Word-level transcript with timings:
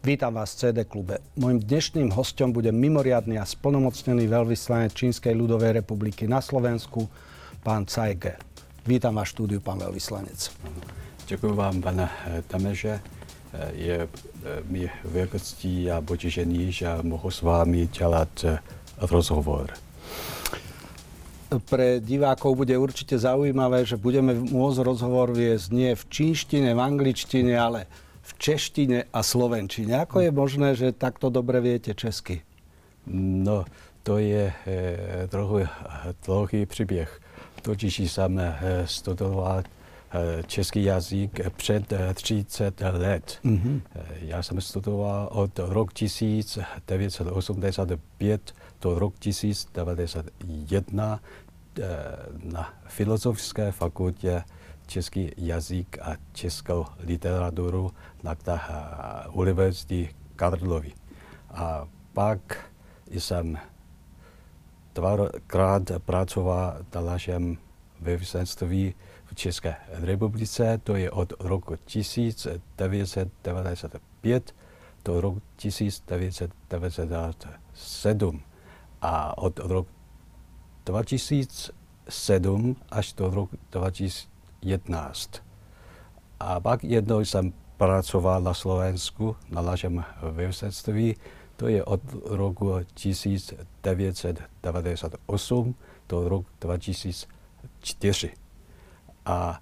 Vítam 0.00 0.32
vás 0.32 0.56
v 0.56 0.58
CD 0.64 0.88
klube. 0.88 1.20
Mojím 1.36 1.60
dnešným 1.60 2.08
hostom 2.16 2.56
bude 2.56 2.72
mimoriadný 2.72 3.36
a 3.36 3.44
splnomocnený 3.44 4.32
veľvyslanec 4.32 4.96
Čínskej 4.96 5.36
ľudovej 5.36 5.76
republiky 5.76 6.24
na 6.24 6.40
Slovensku, 6.40 7.04
pán 7.60 7.84
Cajge. 7.84 8.40
Vítam 8.88 9.20
vás 9.20 9.28
v 9.28 9.32
štúdiu, 9.36 9.60
pán 9.60 9.76
veľvyslanec. 9.76 10.56
Děkuji 11.28 11.52
vám, 11.52 11.84
pane 11.84 12.08
eh, 12.08 12.40
Tameže. 12.48 12.96
Eh, 12.96 13.72
je 13.76 13.98
eh, 14.00 14.64
mi 14.72 14.88
veľkostí 15.04 15.92
a 15.92 16.00
potěšení, 16.00 16.72
že 16.72 16.88
mohu 17.04 17.28
s 17.28 17.44
vámi 17.44 17.84
dělat 17.92 18.32
rozhovor. 19.04 19.68
Pre 21.68 22.00
divákov 22.00 22.56
bude 22.56 22.72
určite 22.72 23.20
zaujímavé, 23.20 23.84
že 23.84 24.00
budeme 24.00 24.32
môcť 24.32 24.80
rozhovor 24.80 25.36
viesť 25.36 25.68
nie 25.76 25.92
v 25.92 26.02
čínštine, 26.08 26.72
v 26.72 26.80
angličtine, 26.80 27.52
ale 27.52 27.84
v 28.30 28.32
češtine 28.38 29.10
a 29.10 29.20
slovenčine. 29.26 29.98
Ako 29.98 30.22
je 30.22 30.30
možné, 30.30 30.78
že 30.78 30.94
takto 30.94 31.34
dobre 31.34 31.58
viete 31.58 31.90
česky? 31.94 32.42
No, 33.10 33.64
to 34.02 34.18
je 34.18 34.52
e, 34.66 35.26
trochu 35.28 35.60
dlouhý 36.24 36.66
příběh. 36.66 37.20
Totiž 37.62 37.98
jsem 37.98 38.38
e, 38.38 38.58
studoval 38.84 39.58
e, 39.58 39.62
český 40.46 40.84
jazyk 40.84 41.40
před 41.56 41.92
30 42.14 42.80
let. 42.80 43.38
Mm-hmm. 43.44 43.80
Já 44.20 44.42
jsem 44.42 44.60
studoval 44.60 45.28
od 45.32 45.58
roku 45.58 45.90
1985 45.94 48.54
do 48.80 48.98
roku 48.98 49.16
1991 49.18 51.20
na 52.44 52.74
Filozofické 52.86 53.72
fakultě 53.72 54.42
český 54.90 55.30
jazyk 55.36 55.98
a 56.02 56.16
českou 56.32 56.86
literaturu 56.98 57.90
na 58.22 58.36
univerzitě 59.32 60.08
Karlovy. 60.36 60.92
A 61.50 61.88
pak 62.12 62.70
jsem 63.10 63.58
dvakrát 64.94 65.82
pracoval 65.98 66.76
na 66.94 67.00
našem 67.00 67.58
vyvyslanství 68.00 68.94
v 69.24 69.34
České 69.34 69.76
republice, 69.88 70.80
to 70.84 70.96
je 70.96 71.10
od 71.10 71.32
roku 71.38 71.76
1995 71.76 74.54
do 75.04 75.20
roku 75.20 75.42
1997 75.56 78.42
a 79.02 79.38
od 79.38 79.58
roku 79.58 79.90
2007 80.84 82.76
až 82.90 83.12
do 83.12 83.30
roku 83.30 83.56
2011. 84.62 85.30
A 86.40 86.60
pak 86.60 86.84
jednou 86.84 87.20
jsem 87.20 87.52
pracoval 87.76 88.42
na 88.42 88.54
Slovensku, 88.54 89.36
na 89.50 89.62
našem 89.62 90.04
vyvsetství, 90.32 91.16
to 91.56 91.68
je 91.68 91.84
od 91.84 92.00
roku 92.24 92.72
1998 92.94 95.74
do 96.08 96.28
roku 96.28 96.46
2004. 96.60 98.30
A 99.26 99.60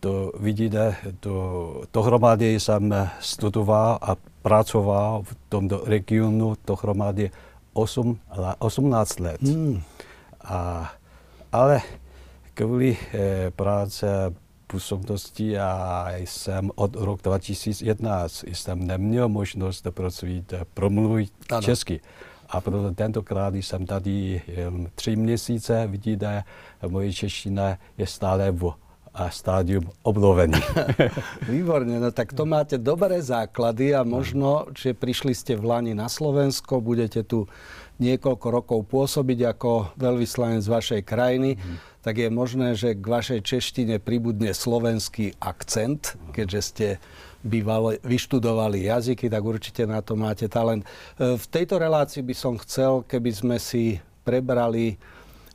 to 0.00 0.32
vidíte, 0.38 0.96
to, 1.20 1.82
dohromady 1.92 2.60
jsem 2.60 2.94
studoval 3.20 3.98
a 4.02 4.16
pracoval 4.42 5.22
v 5.22 5.36
tomto 5.48 5.82
regionu 5.86 6.54
dohromady 6.66 7.30
8, 7.72 8.18
18 8.58 9.20
let. 9.20 9.42
Hmm. 9.42 9.82
A, 10.44 10.92
ale 11.52 11.82
kvůli 12.54 12.96
eh, 13.14 13.50
práce 13.50 14.34
působnosti 14.66 15.58
a 15.58 16.08
jsem 16.16 16.70
od 16.74 16.96
roku 16.96 17.20
2011 17.22 18.44
jsem 18.52 18.86
neměl 18.86 19.28
možnost 19.28 19.86
pracovat, 19.90 20.44
promluvit 20.74 21.32
ano. 21.50 21.62
česky. 21.62 22.00
A 22.48 22.60
proto 22.60 22.90
tentokrát 22.92 23.54
jsem 23.54 23.86
tady 23.86 24.42
jen 24.46 24.90
tři 24.94 25.16
měsíce, 25.16 25.86
vidíte, 25.86 26.44
moje 26.88 27.12
čeština 27.12 27.78
je 27.98 28.06
stále 28.06 28.50
v 28.50 28.72
a 29.14 29.30
stádium 29.30 29.84
obnovení. 30.02 30.60
Výborne, 31.48 32.00
no 32.00 32.10
tak 32.12 32.32
to 32.32 32.48
máte 32.48 32.80
dobré 32.80 33.20
základy 33.20 33.92
a 33.92 34.08
možno, 34.08 34.72
že 34.72 34.96
prišli 34.96 35.36
ste 35.36 35.52
v 35.52 35.68
Lani 35.68 35.92
na 35.92 36.08
Slovensko, 36.08 36.80
budete 36.80 37.20
tu 37.20 37.44
niekoľko 38.00 38.46
rokov 38.48 38.78
pôsobiť 38.88 39.56
ako 39.56 39.96
veľvyslanec 39.98 40.64
vašej 40.64 41.02
krajiny, 41.04 41.56
mm. 41.58 41.76
tak 42.00 42.18
je 42.18 42.28
možné, 42.32 42.78
že 42.78 42.96
k 42.96 43.04
vašej 43.04 43.40
češtine 43.44 43.96
pribudne 44.00 44.54
slovenský 44.56 45.36
akcent, 45.38 46.16
keďže 46.32 46.60
ste 46.60 46.88
bývali, 47.42 47.98
vyštudovali 48.02 48.86
jazyky, 48.86 49.26
tak 49.26 49.42
určite 49.42 49.82
na 49.84 50.00
to 50.00 50.14
máte 50.14 50.46
talent. 50.46 50.86
E, 51.18 51.36
v 51.36 51.46
tejto 51.50 51.78
relácii 51.78 52.22
by 52.22 52.34
som 52.34 52.54
chcel, 52.62 53.02
keby 53.04 53.30
sme 53.34 53.56
si 53.58 53.98
prebrali 54.22 54.96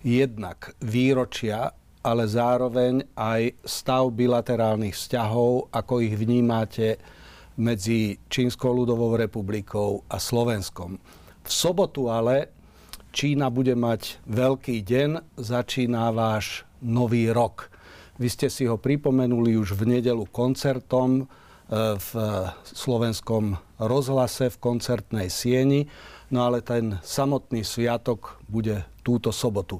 jednak 0.03 0.75
výročia, 0.83 1.71
ale 2.03 2.23
zároveň 2.27 3.03
aj 3.19 3.55
stav 3.67 4.07
bilaterálnych 4.15 4.95
vzťahov, 4.95 5.71
ako 5.75 5.93
ich 5.99 6.15
vnímate 6.15 6.95
medzi 7.57 8.21
Čínskou 8.29 8.69
ľudovou 8.69 9.17
republikou 9.17 10.05
a 10.07 10.21
Slovenskom. 10.21 11.01
V 11.47 11.51
sobotu 11.55 12.11
ale 12.11 12.51
Čína 13.15 13.47
bude 13.47 13.71
mať 13.71 14.19
veľký 14.27 14.83
deň, 14.83 15.39
začína 15.39 16.11
váš 16.11 16.67
nový 16.83 17.31
rok. 17.31 17.71
Vy 18.19 18.27
ste 18.27 18.47
si 18.51 18.67
ho 18.67 18.75
pripomenuli 18.75 19.55
už 19.55 19.79
v 19.79 19.97
nedelu 19.97 20.27
koncertom 20.27 21.23
e, 21.23 21.25
v 21.97 22.11
slovenskom 22.67 23.55
rozhlase 23.79 24.51
v 24.53 24.57
koncertnej 24.59 25.31
sieni, 25.31 25.87
no 26.35 26.43
ale 26.43 26.59
ten 26.59 26.99
samotný 26.99 27.63
sviatok 27.63 28.43
bude 28.51 28.83
túto 28.99 29.31
sobotu. 29.31 29.79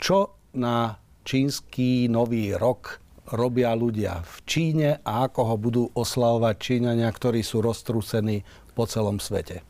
Čo 0.00 0.34
na 0.56 0.96
čínsky 1.22 2.08
nový 2.08 2.56
rok 2.56 2.96
robia 3.28 3.76
ľudia 3.76 4.24
v 4.24 4.36
Číne 4.48 4.88
a 5.04 5.28
ako 5.28 5.40
ho 5.52 5.56
budú 5.60 5.82
oslavovať 5.92 6.54
Číňania, 6.56 7.12
ktorí 7.12 7.44
sú 7.44 7.60
roztrúsení 7.60 8.40
po 8.72 8.88
celom 8.88 9.20
svete? 9.20 9.60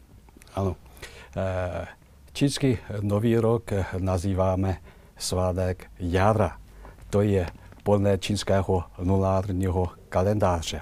Áno. 0.55 0.88
Eh, 1.37 1.87
čínský 2.33 2.79
nový 3.01 3.37
rok 3.37 3.71
nazýváme 3.99 4.77
svátek 5.17 5.91
jara. 5.99 6.57
To 7.11 7.23
je 7.23 7.47
podle 7.83 8.19
čínského 8.19 8.85
lunárního 8.99 9.91
kalendáře. 10.09 10.81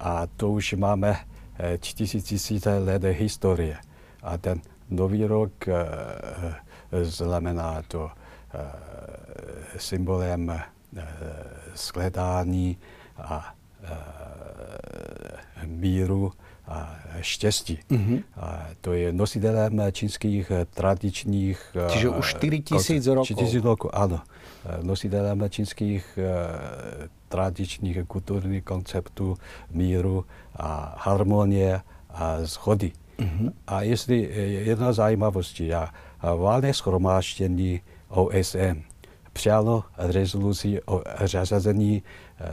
A 0.00 0.26
to 0.26 0.50
už 0.50 0.72
máme 0.72 1.16
eh, 1.58 1.78
tisíce 1.78 2.78
let 2.78 3.04
historie. 3.04 3.76
A 4.22 4.38
ten 4.38 4.60
nový 4.90 5.24
rok 5.24 5.68
eh, 5.68 5.74
znamená 7.04 7.82
to 7.88 8.10
symbolem 9.78 10.60
skledání 11.74 12.78
a 13.18 13.54
míru 15.66 16.32
štěstí. 17.20 17.78
Mm-hmm. 17.90 18.22
To 18.80 18.92
je 18.92 19.12
nositelem 19.12 19.82
čínských 19.92 20.52
tradičních... 20.74 21.76
Čiže 21.88 22.08
už 22.08 22.28
4 22.30 22.60
tisíc 22.60 23.06
rokov. 23.06 23.26
4 23.26 23.44
tisíc 23.44 23.64
rokov, 23.64 23.90
ano. 23.94 24.20
Nositelem 24.82 25.44
čínských 25.48 26.18
tradičních 27.28 27.98
kulturních 28.06 28.64
konceptů 28.64 29.36
míru 29.70 30.24
a 30.56 30.94
harmonie 30.98 31.80
a 32.10 32.36
shody. 32.44 32.92
Mm-hmm. 33.18 33.52
A 33.66 33.82
jestli 33.82 34.30
jedna 34.64 34.92
zajímavost, 34.92 35.60
já 35.60 35.90
válné 36.22 36.74
schromáždění 36.74 37.80
OSN 38.08 38.82
přijalo 39.32 39.84
rezoluci 39.98 40.82
o 40.86 41.02
řazení 41.24 42.02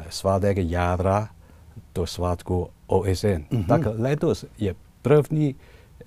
svátek 0.10 0.58
jádra 0.58 1.30
do 1.96 2.08
svátku 2.08 2.70
OSN. 2.88 3.28
Mm-hmm. 3.28 3.66
Tak 3.66 3.82
letos 3.98 4.46
je 4.58 4.76
první 5.02 5.56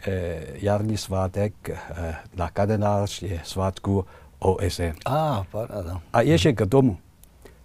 eh, 0.07 0.43
jarní 0.55 0.97
svátek 0.97 1.53
eh, 1.71 2.17
na 2.37 2.51
kalendáři 2.51 3.41
svátku 3.45 4.07
OSN. 4.39 4.93
A, 5.07 5.45
paráda. 5.51 6.01
A 6.13 6.21
ještě 6.21 6.53
k 6.53 6.67
tomu, 6.67 6.99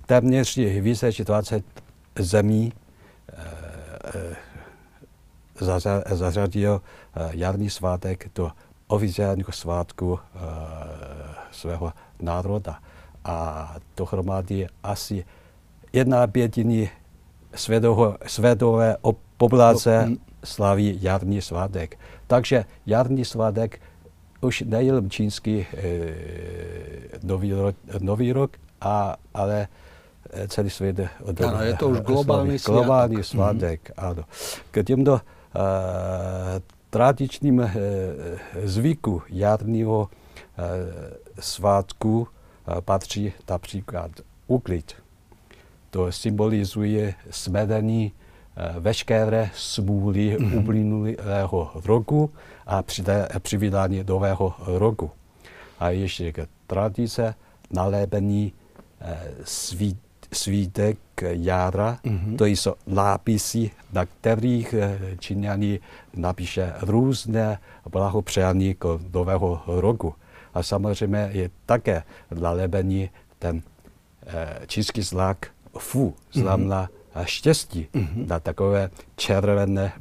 téměř 0.06 0.57
je 0.57 0.81
více 0.81 1.10
20 1.24 1.63
zemí 2.19 2.74
eh, 3.30 3.36
eh, 4.16 4.36
zařadil 6.16 6.81
eh, 7.16 7.30
jarní 7.33 7.69
svátek 7.69 8.30
do 8.36 8.51
oficiálního 8.88 9.51
svátku 9.51 10.19
eh, 10.19 10.39
svého 11.51 11.94
národa. 12.21 12.80
A 13.25 13.75
dohromady 13.98 14.68
asi 14.83 15.25
jedna 15.94 16.27
pětiny 16.27 16.89
světové, 17.59 18.17
světové 18.27 18.97
populace 19.38 20.06
no, 20.09 20.15
slaví 20.44 20.97
jarní 21.01 21.41
svátek. 21.41 22.00
Takže 22.27 22.65
jarní 22.85 23.25
svátek 23.25 23.81
už 24.41 24.61
nejen 24.61 25.09
čínský 25.09 25.59
e, 25.59 25.65
nový, 27.23 27.53
rok, 27.53 27.75
nový 28.00 28.33
rok, 28.33 28.51
a, 28.81 29.15
ale 29.33 29.67
celý 30.47 30.69
svět 30.69 31.00
od, 31.23 31.41
ano, 31.41 31.63
je 31.63 31.73
to 31.73 31.89
už 31.89 32.00
globální 32.07 32.59
svátek. 32.59 32.83
Globální 32.83 33.23
svátek, 33.23 33.89
mm-hmm. 33.89 34.07
ano. 34.09 34.23
K 34.71 34.83
těmto 34.83 35.21
tradičním 36.89 37.71
zvyku 38.63 39.21
jarního 39.29 40.09
svátku 41.39 42.27
patří 42.85 43.33
například 43.50 44.11
uklid. 44.47 44.95
To 45.89 46.12
symbolizuje 46.12 47.13
smedení 47.30 48.12
veškeré 48.80 49.50
smůly 49.56 50.38
mm-hmm. 50.38 50.59
uplynulého 50.59 51.71
roku 51.86 52.31
a 52.68 52.83
přivítání 53.39 54.03
nového 54.07 54.53
roku. 54.65 55.12
A 55.80 55.89
ještě 55.89 56.33
tradice 56.68 57.36
nalébení 57.71 58.53
svít, 59.44 59.97
svítek 60.33 60.97
jara, 61.21 62.00
mm-hmm. 62.03 62.38
to 62.38 62.45
jsou 62.45 62.74
nápisy, 62.88 63.71
na 63.94 64.06
kterých 64.06 64.75
Číňani 65.19 65.80
napíše 66.13 66.74
různé 66.81 67.59
blahopřání 67.92 68.75
k 68.75 69.00
nového 69.13 69.62
roku. 69.68 70.15
A 70.53 70.63
samozřejmě 70.63 71.30
je 71.31 71.50
také 71.65 72.03
nalébení 72.31 73.09
ten 73.39 73.62
čínský 74.68 75.01
znak 75.01 75.47
Fu, 75.80 76.16
znamená 76.31 76.86
mm-hmm. 76.86 77.24
štěstí 77.26 77.88
mm-hmm. 77.94 78.28
na 78.28 78.40
takové 78.40 78.90
červené 79.16 79.94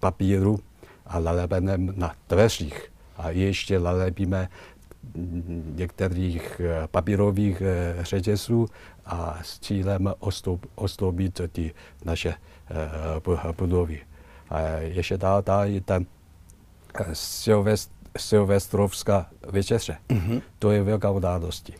papíru 0.00 0.60
a 1.06 1.20
nalepené 1.20 1.78
na 1.78 2.14
dveřích. 2.28 2.92
A 3.16 3.30
ještě 3.30 3.80
nalepíme 3.80 4.48
některých 5.74 6.60
eh, 6.60 6.88
papírových 6.90 7.62
eh, 7.62 7.96
řetězů 8.04 8.66
a 9.06 9.38
s 9.42 9.58
cílem 9.58 10.14
ostoupit 10.74 11.40
ty 11.52 11.74
naše 12.04 12.34
eh, 12.34 13.52
budovy. 13.58 14.00
A 14.50 14.60
ještě 14.60 15.18
dál, 15.18 15.42
dál 15.42 15.64
je 15.64 15.80
tam 15.80 16.06
Silvest, 17.12 17.92
silvestrovská 18.18 19.26
večeře. 19.50 19.96
Mm-hmm. 20.08 20.42
To 20.58 20.70
je 20.70 20.82
velká 20.82 21.10
událost. 21.10 21.70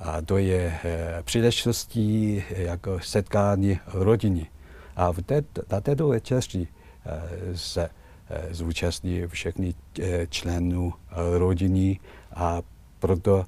A 0.00 0.22
to 0.22 0.38
je 0.38 0.78
příležitostí 1.22 2.44
jako 2.50 3.00
setkání 3.00 3.78
rodiny. 3.86 4.46
A 4.96 5.12
v 5.12 5.22
té, 5.22 5.42
na 5.72 5.80
této 5.80 6.08
večeři 6.08 6.68
se 7.54 7.88
zúčastní 8.50 9.26
všechny 9.26 9.74
členů 10.28 10.92
rodiny 11.38 12.00
a 12.34 12.62
proto 12.98 13.44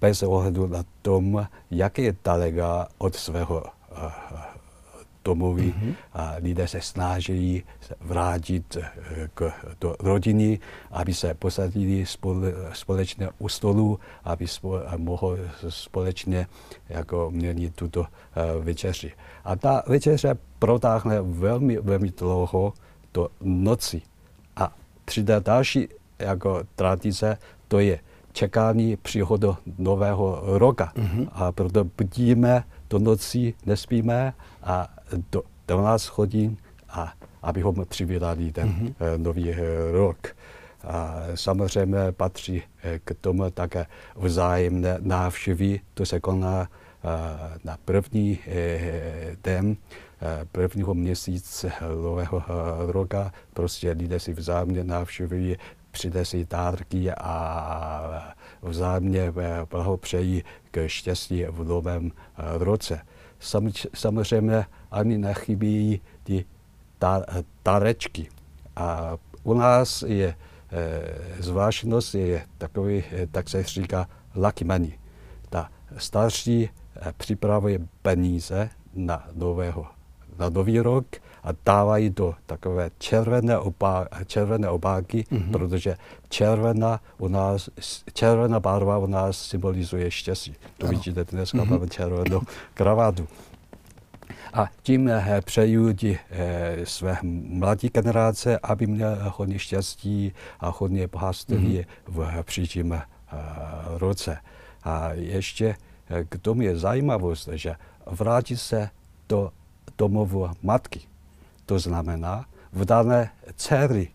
bez 0.00 0.22
ohledu 0.22 0.66
na 0.66 0.84
tom, 1.02 1.46
jak 1.70 1.98
je 1.98 2.16
daleka 2.24 2.88
od 2.98 3.14
svého 3.14 3.64
domovy 5.26 5.74
mm-hmm. 5.74 5.94
a 6.14 6.34
lidé 6.38 6.68
se 6.68 6.80
snaží 6.80 7.62
vrátit 8.00 8.76
e, 8.76 8.82
k, 9.34 9.52
do 9.80 9.96
rodiny, 9.98 10.58
aby 10.90 11.14
se 11.14 11.34
posadili 11.34 12.06
spole, 12.06 12.52
společně 12.72 13.28
u 13.38 13.48
stolu, 13.48 13.98
aby 14.24 14.46
spo, 14.46 14.80
mohli 14.96 15.40
společně 15.68 16.46
jako 16.88 17.30
měli 17.30 17.70
tuto 17.70 18.00
uh, 18.00 18.06
večeři. 18.64 19.12
A 19.44 19.56
ta 19.56 19.82
večeře 19.86 20.38
protáhne 20.58 21.22
velmi, 21.22 21.78
velmi 21.80 22.10
dlouho 22.10 22.72
do 23.14 23.28
noci. 23.40 24.02
A 24.56 24.72
přidá 25.04 25.38
další 25.38 25.88
jako 26.18 26.62
tradice, 26.76 27.38
to 27.68 27.78
je 27.78 27.98
čekání 28.32 28.96
příchodu 28.96 29.56
nového 29.78 30.42
roka. 30.44 30.92
Mm-hmm. 30.94 31.28
A 31.32 31.52
proto 31.52 31.84
budíme 31.84 32.64
do 32.90 32.98
noci, 32.98 33.54
nespíme 33.66 34.34
a 34.62 34.88
do 35.32 35.42
12 35.66 36.06
hodin, 36.06 36.56
a 36.88 37.12
abychom 37.42 37.84
přivítali 37.88 38.52
ten 38.52 38.68
mm-hmm. 38.68 38.94
nový 39.16 39.52
eh, 39.52 39.56
rok. 39.92 40.36
A 40.84 41.14
samozřejmě 41.34 42.12
patří 42.12 42.62
eh, 42.82 42.98
k 43.04 43.14
tomu 43.20 43.50
také 43.50 43.86
vzájemné 44.16 44.98
návštěvy. 45.00 45.80
To 45.94 46.06
se 46.06 46.20
koná 46.20 46.68
na 47.64 47.78
první 47.84 48.38
den 49.44 49.76
prvního 50.52 50.94
měsíce 50.94 51.72
nového 52.02 52.42
roka. 52.86 53.32
Prostě 53.52 53.90
lidé 53.90 54.20
si 54.20 54.32
vzájemně 54.32 54.84
návštěvují 54.84 55.56
si 56.22 56.46
dárky 56.50 57.12
a 57.12 58.34
vzájemně 58.62 59.32
blahopřejí 59.70 60.44
k 60.70 60.88
štěstí 60.88 61.44
v 61.44 61.64
novém 61.64 62.12
roce. 62.58 63.00
Samozřejmě 63.94 64.66
ani 64.90 65.18
nechybí 65.18 66.00
ty 66.22 66.44
dárečky. 67.64 68.28
A 68.76 69.16
u 69.42 69.54
nás 69.54 70.02
je 70.02 70.34
eh, 70.72 71.42
zvláštnost 71.42 72.14
je 72.14 72.46
takový, 72.58 73.04
eh, 73.12 73.26
tak 73.26 73.48
se 73.48 73.62
říká 73.62 74.08
lucky 74.34 74.64
money. 74.64 74.98
Ta 75.50 75.70
starší 75.96 76.70
připravuje 77.16 77.78
peníze 78.02 78.70
na 78.94 79.28
nového 79.34 79.95
na 80.38 80.48
nový 80.48 80.80
rok 80.80 81.06
a 81.42 81.48
dávají 81.66 82.10
do 82.10 82.34
takové 82.46 82.90
červené, 82.98 83.58
obá, 83.58 84.06
červené 84.26 84.68
obáky, 84.68 85.24
mm-hmm. 85.30 85.50
protože 85.50 85.96
červená, 86.28 87.00
u 87.18 87.28
nás, 87.28 87.70
červená 88.12 88.60
barva 88.60 88.98
u 88.98 89.06
nás 89.06 89.38
symbolizuje 89.38 90.10
štěstí. 90.10 90.54
To 90.78 90.86
ano. 90.86 90.98
vidíte, 90.98 91.24
dneska 91.24 91.58
mm-hmm. 91.58 91.70
máme 91.70 91.88
červenou 91.88 92.40
kravatu. 92.74 93.28
A 94.52 94.68
tím 94.82 95.08
eh, 95.08 95.40
přeju 95.44 95.92
ti 95.92 96.18
eh, 96.30 96.76
své 96.84 97.18
mladé 97.48 97.88
generace, 97.88 98.58
aby 98.58 98.86
měl 98.86 99.16
hodně 99.36 99.58
štěstí 99.58 100.32
a 100.60 100.72
hodně 100.78 101.06
bohatství 101.06 101.78
mm-hmm. 101.78 101.86
v 102.08 102.42
příštím 102.42 102.92
eh, 102.92 103.02
roce. 103.98 104.38
A 104.86 105.12
ještě 105.12 105.76
eh, 106.10 106.24
k 106.24 106.38
tomu 106.38 106.62
je 106.62 106.78
zajímavost, 106.78 107.48
že 107.52 107.74
vrátí 108.06 108.56
se 108.56 108.90
do 109.28 109.50
domovu 109.98 110.48
matky. 110.62 111.00
To 111.66 111.78
znamená, 111.78 112.46
v 112.72 112.84
dané 112.84 113.30
dcery 113.56 114.08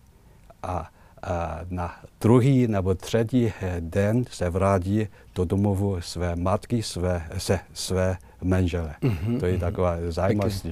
a, 0.64 0.90
a 1.22 1.60
na 1.70 1.96
druhý 2.22 2.68
nebo 2.68 2.96
třetí 2.96 3.54
den 3.80 4.26
se 4.32 4.50
vrátí 4.50 5.08
do 5.36 5.46
domovu 5.46 6.02
své 6.02 6.36
matky, 6.36 6.84
své, 6.84 7.28
se, 7.38 7.60
své 7.74 8.18
manžele. 8.44 8.96
Mm-hmm, 9.02 9.40
to 9.40 9.46
je 9.46 9.52
mhm. 9.52 9.62
taková 9.62 9.98
zajímavost. 10.10 10.66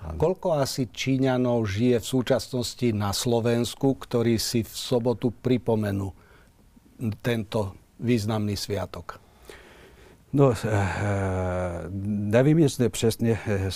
Koľko 0.00 0.56
asi 0.56 0.88
Číňanov 0.88 1.68
žije 1.68 2.00
v 2.00 2.06
súčasnosti 2.08 2.88
na 2.96 3.12
Slovensku, 3.12 4.00
ktorí 4.00 4.40
si 4.40 4.64
v 4.64 4.72
sobotu 4.72 5.28
pripomenú 5.28 6.08
tento 7.20 7.76
významný 8.00 8.56
sviatok? 8.56 9.20
No, 10.32 10.54
eh, 10.64 11.84
nevím, 12.30 12.58
jestli 12.58 12.88
přesně 12.88 13.38
eh, 13.46 13.70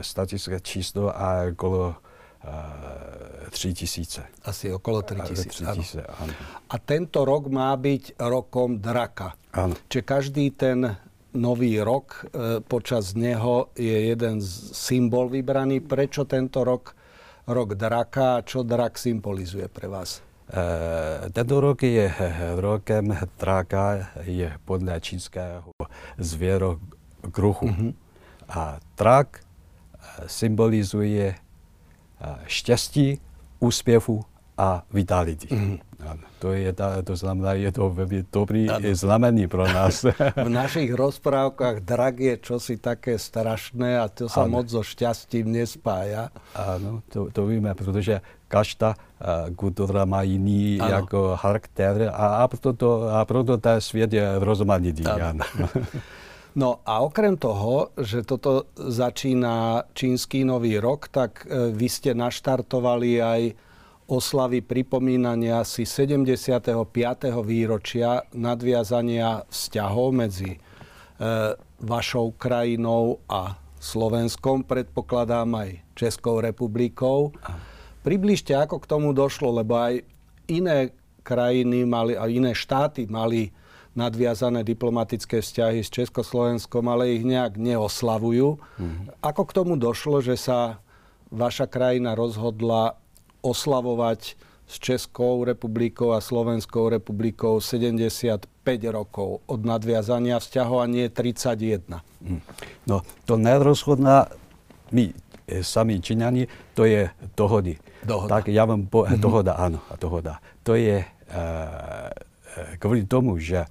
statické 0.00 0.60
číslo, 0.60 1.20
a 1.22 1.44
okolo 1.52 1.94
tři 3.50 3.74
tisíce. 3.74 4.22
Asi 4.42 4.72
okolo 4.72 5.02
tři 5.02 5.48
tisíce. 5.48 6.06
A 6.70 6.78
tento 6.78 7.24
rok 7.24 7.46
má 7.46 7.76
být 7.76 8.12
rokom 8.18 8.78
draka. 8.78 9.34
Ano. 9.52 9.74
Čiže 9.88 10.02
každý 10.02 10.50
ten 10.50 10.96
nový 11.34 11.80
rok, 11.80 12.26
eh, 12.26 12.60
počas 12.60 13.14
něho 13.14 13.66
je 13.78 14.00
jeden 14.06 14.40
symbol 14.72 15.28
vybraný. 15.28 15.80
Prečo 15.80 16.24
tento 16.24 16.64
rok 16.64 16.94
rok 17.46 17.74
draka 17.74 18.40
a 18.40 18.42
čo 18.42 18.62
drak 18.62 18.98
symbolizuje 18.98 19.68
pre 19.68 19.88
vás? 19.88 20.22
Eh, 20.44 21.30
tento 21.32 21.56
rok 21.60 21.82
je 21.82 22.04
eh, 22.04 22.36
rokem 22.60 23.16
dráka, 23.40 24.08
je 24.28 24.52
podle 24.64 25.00
čínského 25.00 25.70
zvěro 26.18 26.76
kruhu. 27.30 27.68
Mm-hmm. 27.68 27.94
A 28.48 28.78
drak 28.96 29.40
eh, 29.40 29.98
symbolizuje 30.26 31.34
štěstí, 32.46 33.20
úspěchu 33.60 34.24
a 34.58 34.82
vitality. 34.92 35.46
Mm-hmm. 35.46 35.78
To, 36.38 36.52
je 36.52 36.72
ta, 36.72 37.02
to 37.02 37.16
znamená, 37.16 37.52
je 37.52 37.72
to 37.72 37.90
velmi 37.90 38.24
dobrý 38.32 38.70
ano. 38.70 38.88
znamení 38.92 39.48
pro 39.48 39.64
nás. 39.64 40.04
v 40.36 40.48
našich 40.48 40.92
rozprávkách 40.92 41.80
drak 41.80 42.20
je 42.20 42.34
čosi 42.36 42.76
také 42.76 43.18
strašné 43.18 44.00
a 44.00 44.08
to 44.08 44.28
ano. 44.36 44.48
moc 44.48 44.70
so 44.70 44.84
šťastím 44.84 45.52
nespája. 45.52 46.28
Ano, 46.54 47.02
to, 47.08 47.28
to 47.32 47.46
víme, 47.46 47.74
protože 47.74 48.20
každá 48.48 48.94
kultura 49.56 50.04
má 50.04 50.22
jiný 50.22 50.80
ano. 50.80 50.90
jako 50.90 51.36
charakter 51.36 52.10
a, 52.14 52.26
a, 52.26 52.48
proto, 52.48 53.08
a 53.08 53.24
proto 53.24 53.58
ten 53.58 53.80
svět 53.80 54.12
je 54.12 54.38
rozmanitý. 54.38 55.04
No 56.54 56.78
a 56.86 57.02
okrem 57.02 57.34
toho, 57.34 57.90
že 57.98 58.22
toto 58.22 58.70
začína 58.78 59.90
čínsky 59.90 60.46
nový 60.46 60.78
rok, 60.78 61.10
tak 61.10 61.42
e, 61.50 61.74
vy 61.74 61.88
ste 61.90 62.14
naštartovali 62.14 63.18
aj 63.18 63.42
oslavy 64.06 64.62
pripomínania 64.62 65.66
si 65.66 65.82
75. 65.82 66.70
výročia 67.42 68.22
nadviazania 68.38 69.42
vzťahov 69.50 70.14
medzi 70.14 70.54
e, 70.54 70.58
vašou 71.82 72.38
krajinou 72.38 73.18
a 73.26 73.58
Slovenskom, 73.82 74.62
predpokladám 74.62 75.50
aj 75.58 75.70
Českou 75.98 76.38
republikou. 76.38 77.34
Približte, 78.04 78.52
ako 78.52 78.84
k 78.84 78.90
tomu 78.90 79.16
došlo, 79.16 79.64
lebo 79.64 79.80
aj 79.80 80.04
iné 80.46 80.92
krajiny 81.24 81.88
mali, 81.88 82.12
a 82.14 82.28
iné 82.28 82.52
štáty 82.52 83.08
mali 83.08 83.48
nadviazané 83.96 84.60
diplomatické 84.66 85.40
vzťahy 85.40 85.80
s 85.80 85.88
Československom, 85.88 86.84
ale 86.84 87.16
ich 87.16 87.24
nejak 87.24 87.56
neoslavujú. 87.56 88.60
Mm-hmm. 88.60 89.24
Ako 89.24 89.42
k 89.48 89.56
tomu 89.56 89.80
došlo, 89.80 90.20
že 90.20 90.36
sa 90.36 90.84
vaša 91.32 91.64
krajina 91.64 92.12
rozhodla 92.12 93.00
oslavovať 93.40 94.36
s 94.64 94.74
Českou 94.80 95.44
republikou 95.44 96.16
a 96.16 96.24
Slovenskou 96.24 96.88
republikou 96.88 97.60
75 97.60 98.48
rokov 98.88 99.44
od 99.44 99.60
nadviazania 99.62 100.40
vzťahov 100.40 100.84
a 100.84 100.86
nie 100.88 101.06
31? 101.08 102.00
Mm. 102.24 102.40
No, 102.88 103.04
to 103.28 103.36
nerozhodná 103.36 104.32
my 104.88 105.12
sami 105.62 106.00
Číňani, 106.00 106.46
to 106.74 106.84
je 106.84 107.10
dohody. 107.36 107.76
Dohoda. 108.04 108.34
Tak 108.34 108.48
já 108.48 108.64
vám 108.64 108.86
po, 108.86 109.02
mm-hmm. 109.02 109.20
dohoda, 109.20 109.52
ano, 109.52 109.80
dohoda. 110.00 110.38
To 110.62 110.74
je 110.74 111.04
uh, 111.04 111.04
kvůli 112.78 113.04
tomu, 113.04 113.38
že 113.38 113.64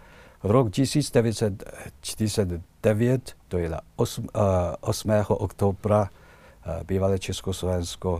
v 0.43 0.51
rok 0.51 0.71
1949, 0.71 3.35
to 3.47 3.57
je 3.57 3.71
8, 3.95 4.27
uh, 4.35 4.41
8. 4.81 5.11
oktobra, 5.27 6.01
uh, 6.01 6.07
bývalé 6.83 7.19
Československo 7.19 8.11
uh, 8.13 8.19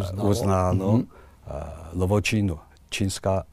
uznalo, 0.00 0.30
uznáno 0.30 0.92
mm-hmm. 0.92 1.06
uh, 1.06 1.08
Lovočínu, 1.92 2.58
Čínská 2.90 3.44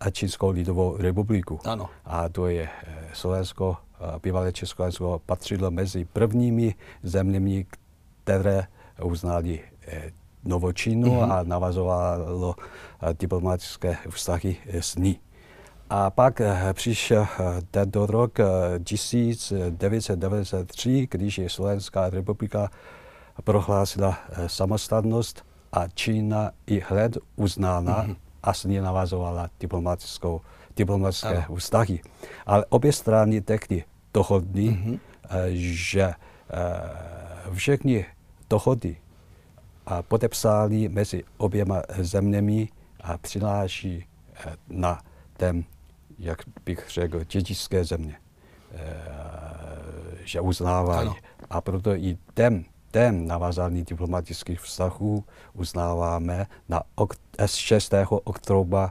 a 0.00 0.10
Čínskou 0.10 0.50
lidovou 0.50 0.96
republiku. 0.96 1.60
Ano. 1.64 1.88
A 2.04 2.28
to 2.28 2.46
je 2.46 2.68
Slovensko, 3.12 3.76
bývalé 4.22 4.52
Československo 4.52 5.22
patřilo 5.26 5.70
mezi 5.70 6.04
prvními 6.04 6.74
zeměmi, 7.02 7.66
které 8.30 8.66
uznali 9.02 9.58
uh, 9.58 9.64
Novočínu 10.44 11.08
mm-hmm. 11.08 11.32
a 11.32 11.42
navazovalo 11.42 12.54
diplomatické 13.18 13.96
vztahy 14.08 14.56
s 14.66 14.96
ní. 14.96 15.20
A 15.90 16.10
pak 16.10 16.40
přišel 16.72 17.26
tento 17.70 18.06
rok 18.06 18.38
1993, 18.84 21.08
když 21.10 21.38
je 21.38 21.50
Slovenská 21.50 22.10
republika 22.10 22.70
prohlásila 23.44 24.18
samostatnost 24.46 25.44
a 25.72 25.88
Čína 25.88 26.50
i 26.66 26.82
hned 26.88 27.18
uznána 27.36 28.04
mm-hmm. 28.04 28.16
a 28.42 28.54
s 28.54 28.64
ní 28.64 28.80
navazovala 28.80 29.50
diplomatickou, 29.60 30.40
diplomatické 30.76 31.44
ano. 31.44 31.56
vztahy. 31.56 32.00
Ale 32.46 32.64
obě 32.68 32.92
strany 32.92 33.40
tehdy 33.40 33.84
dohodly, 34.14 34.68
mm-hmm. 34.68 34.98
že 35.52 36.14
všechny 37.52 38.06
dohody 38.50 38.96
a 39.86 40.02
podepsali 40.02 40.88
mezi 40.88 41.24
oběma 41.36 41.82
zeměmi 41.98 42.68
a 43.00 43.18
přináší 43.18 44.04
eh, 44.34 44.56
na 44.68 45.00
tém, 45.36 45.64
jak 46.18 46.38
bych 46.66 46.84
řekl, 46.88 47.24
dědické 47.24 47.84
země, 47.84 48.16
eh, 48.74 48.78
že 50.24 50.40
uznávají. 50.40 51.08
Ano. 51.08 51.16
A 51.50 51.60
proto 51.60 51.94
i 51.94 52.18
tém, 52.34 52.64
tém 52.90 53.26
navázání 53.26 53.82
diplomatických 53.82 54.60
vztahů 54.60 55.24
uznáváme 55.54 56.46
na 56.68 56.82
ok- 56.96 57.46
6. 57.46 57.94
oktobra 58.24 58.90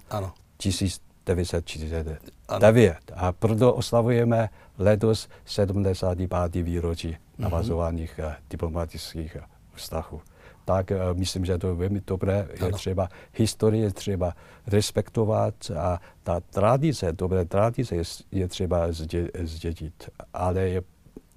1949. 0.58 2.98
A 3.16 3.32
proto 3.32 3.74
oslavujeme 3.74 4.50
letos 4.78 5.28
75. 5.46 6.64
výročí 6.64 7.18
navazováních 7.40 8.20
mm-hmm. 8.20 8.36
diplomatických 8.50 9.38
vztahů 9.74 10.22
tak 10.70 10.92
uh, 10.92 11.18
myslím, 11.18 11.46
že 11.46 11.58
to 11.58 11.68
je 11.68 11.74
velmi 11.74 12.02
dobré. 12.08 12.48
Je 12.54 12.68
ano. 12.68 12.78
třeba 12.78 13.10
historie 13.34 13.92
třeba 13.92 14.34
respektovat 14.68 15.54
a 15.78 16.00
ta 16.24 16.40
tradice, 16.40 17.14
dobré 17.14 17.46
tradice 17.46 17.96
je, 17.96 18.04
je 18.32 18.48
třeba 18.48 18.92
zdě, 18.92 19.30
zdědit. 19.44 20.10
Ale 20.34 20.62
je, 20.62 20.82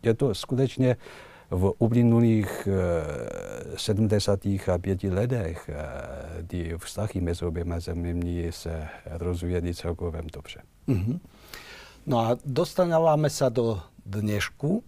je 0.03 0.15
to 0.15 0.35
skutečně 0.35 0.97
v 1.51 1.73
uplynulých 1.79 2.69
uh, 2.69 3.77
70. 3.77 4.47
a 4.47 4.79
pěti 4.81 5.11
letech 5.11 5.71
uh, 5.71 6.47
ty 6.47 6.75
vztahy 6.79 7.21
mezi 7.21 7.45
oběma 7.45 7.81
zeměmi 7.81 8.53
se 8.53 8.89
rozvíjely 9.11 9.75
celkově 9.75 10.23
dobře. 10.33 10.61
Mm-hmm. 10.89 11.19
No 12.07 12.19
a 12.19 12.37
dostaneme 12.45 13.31
se 13.31 13.51
do 13.51 13.81
dnešku. 14.07 14.85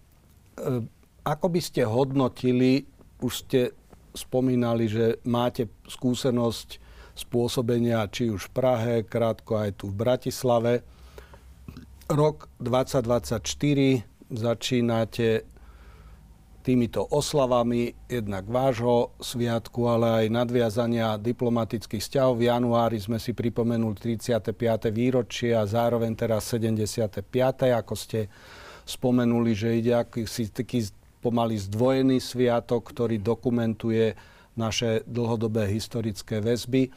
Ako 1.25 1.49
by 1.49 1.57
ste 1.57 1.81
hodnotili, 1.89 2.85
už 3.17 3.33
ste 3.49 3.73
spomínali, 4.13 4.85
že 4.85 5.17
máte 5.25 5.65
skúsenosť 5.89 6.77
spôsobenia 7.17 8.05
či 8.13 8.29
už 8.29 8.51
v 8.51 8.53
Prahe, 8.53 8.95
krátko 9.01 9.57
aj 9.57 9.81
tu 9.81 9.89
v 9.89 9.97
Bratislave. 10.05 10.85
Rok 12.05 12.45
2024 12.61 13.41
začínate 14.29 15.49
týmito 16.61 17.01
oslavami 17.01 17.93
jednak 18.09 18.45
vášho 18.45 19.13
sviatku, 19.21 19.85
ale 19.85 20.25
aj 20.25 20.33
nadviazania 20.33 21.17
diplomatických 21.17 22.01
vzťahov. 22.01 22.41
V 22.41 22.49
januári 22.49 22.97
sme 23.01 23.17
si 23.17 23.33
pripomenuli 23.33 23.97
35. 23.97 24.53
výročie 24.93 25.57
a 25.57 25.65
zároveň 25.65 26.13
teraz 26.13 26.49
75. 26.53 27.21
ako 27.73 27.93
ste 27.97 28.29
spomenuli, 28.85 29.53
že 29.57 29.77
ide 29.77 29.93
akýsi 29.97 30.53
taký 30.53 30.85
pomaly 31.25 31.57
zdvojený 31.57 32.21
sviatok, 32.21 32.93
ktorý 32.93 33.17
dokumentuje 33.17 34.13
naše 34.53 35.01
dlhodobé 35.09 35.65
historické 35.73 36.37
väzby. 36.37 36.93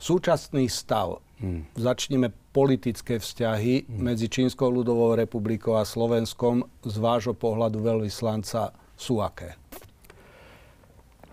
Súčasný 0.00 0.72
stav, 0.72 1.20
hmm. 1.44 1.76
začneme 1.76 2.32
politické 2.56 3.20
vzťahy 3.20 3.84
hmm. 3.84 4.00
medzi 4.00 4.32
Čínskou 4.32 4.72
ľudovou 4.72 5.12
republikou 5.12 5.76
a 5.76 5.84
Slovenskom 5.84 6.64
z 6.80 6.96
vášho 6.96 7.36
pohľadu 7.36 7.84
veľvyslanca 7.84 8.72
sú 8.96 9.20
aké? 9.20 9.52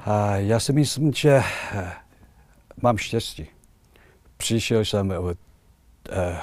A 0.05 0.37
já 0.37 0.59
si 0.59 0.73
myslím, 0.73 1.13
že 1.13 1.41
eh, 1.41 1.91
mám 2.81 2.97
štěstí. 2.97 3.47
Přišel 4.37 4.85
jsem 4.85 5.13
od 5.17 5.37
eh, 6.11 6.37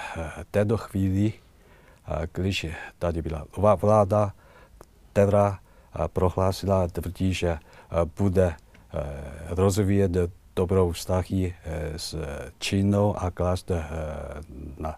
této 0.50 0.76
chvíli, 0.76 1.32
když 2.32 2.66
tady 2.98 3.22
byla 3.22 3.46
nová 3.56 3.74
vláda, 3.74 4.32
která 5.12 5.58
prohlásila, 6.06 6.88
tvrdí, 6.88 7.34
že 7.34 7.58
bude 8.18 8.54
rozvíjet 9.48 10.12
dobrou 10.56 10.92
vztahy 10.92 11.54
s 11.96 12.16
Čínou 12.58 13.16
a 13.16 13.30
klást 13.30 13.70
na 14.78 14.96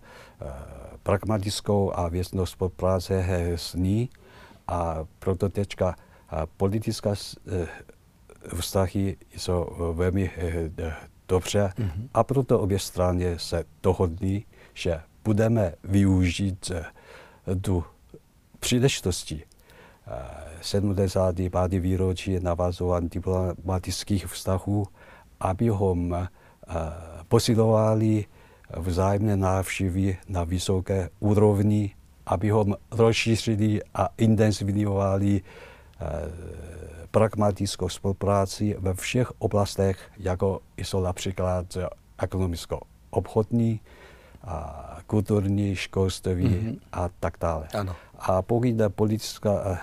pragmatickou 1.02 1.98
a 1.98 2.08
věcnou 2.08 2.46
spolupráci 2.46 3.14
s 3.56 3.74
ní. 3.74 4.10
A 4.68 5.04
proto 5.18 5.48
teďka 5.48 5.96
politická 6.56 7.14
vztahy 8.60 9.16
jsou 9.36 9.92
velmi 9.96 10.30
dobře 11.28 11.72
mm-hmm. 11.78 12.08
a 12.14 12.24
proto 12.24 12.60
obě 12.60 12.78
strany 12.78 13.38
se 13.38 13.64
dohodly, 13.82 14.42
že 14.74 15.00
budeme 15.24 15.74
využít 15.84 16.72
tu 17.60 17.84
příležitosti 18.58 19.42
75. 20.60 21.72
výročí 21.80 22.40
navazování 22.40 23.08
diplomatických 23.08 24.26
vztahů, 24.26 24.86
abychom 25.40 26.14
eh, 26.14 26.28
posilovali 27.28 28.24
vzájemné 28.76 29.36
návštěvy 29.36 30.18
na 30.28 30.44
vysoké 30.44 31.10
úrovni, 31.20 31.94
abychom 32.26 32.74
rozšířili 32.90 33.80
a 33.94 34.08
intenzivovali 34.18 35.42
eh, 36.00 36.04
pragmatickou 37.10 37.88
spolupráci 37.88 38.76
ve 38.78 38.94
všech 38.94 39.32
oblastech, 39.38 40.10
jako 40.18 40.60
jsou 40.76 41.00
například 41.00 41.76
ekonomicko-obchodní, 42.18 43.80
a 44.46 44.98
kulturní 45.06 45.76
školství 45.76 46.44
mm-hmm. 46.44 46.78
a 46.92 47.08
tak 47.20 47.34
dále. 47.40 47.68
Ano. 47.78 47.96
A 48.18 48.42
pokud 48.42 48.64
jde 48.64 48.88
politická, 48.88 49.78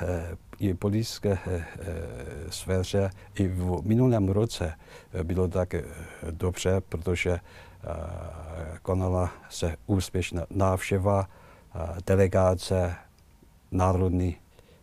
i 0.59 0.73
politické 0.73 1.37
sféře, 2.49 3.09
i 3.35 3.47
v 3.47 3.81
minulém 3.83 4.29
roce 4.29 4.73
bylo 5.23 5.47
tak 5.47 5.73
dobře, 6.31 6.81
protože 6.89 7.39
konala 8.81 9.31
se 9.49 9.75
úspěšná 9.87 10.45
návštěva 10.49 11.27
delegace 12.05 12.95
Národní 13.71 14.37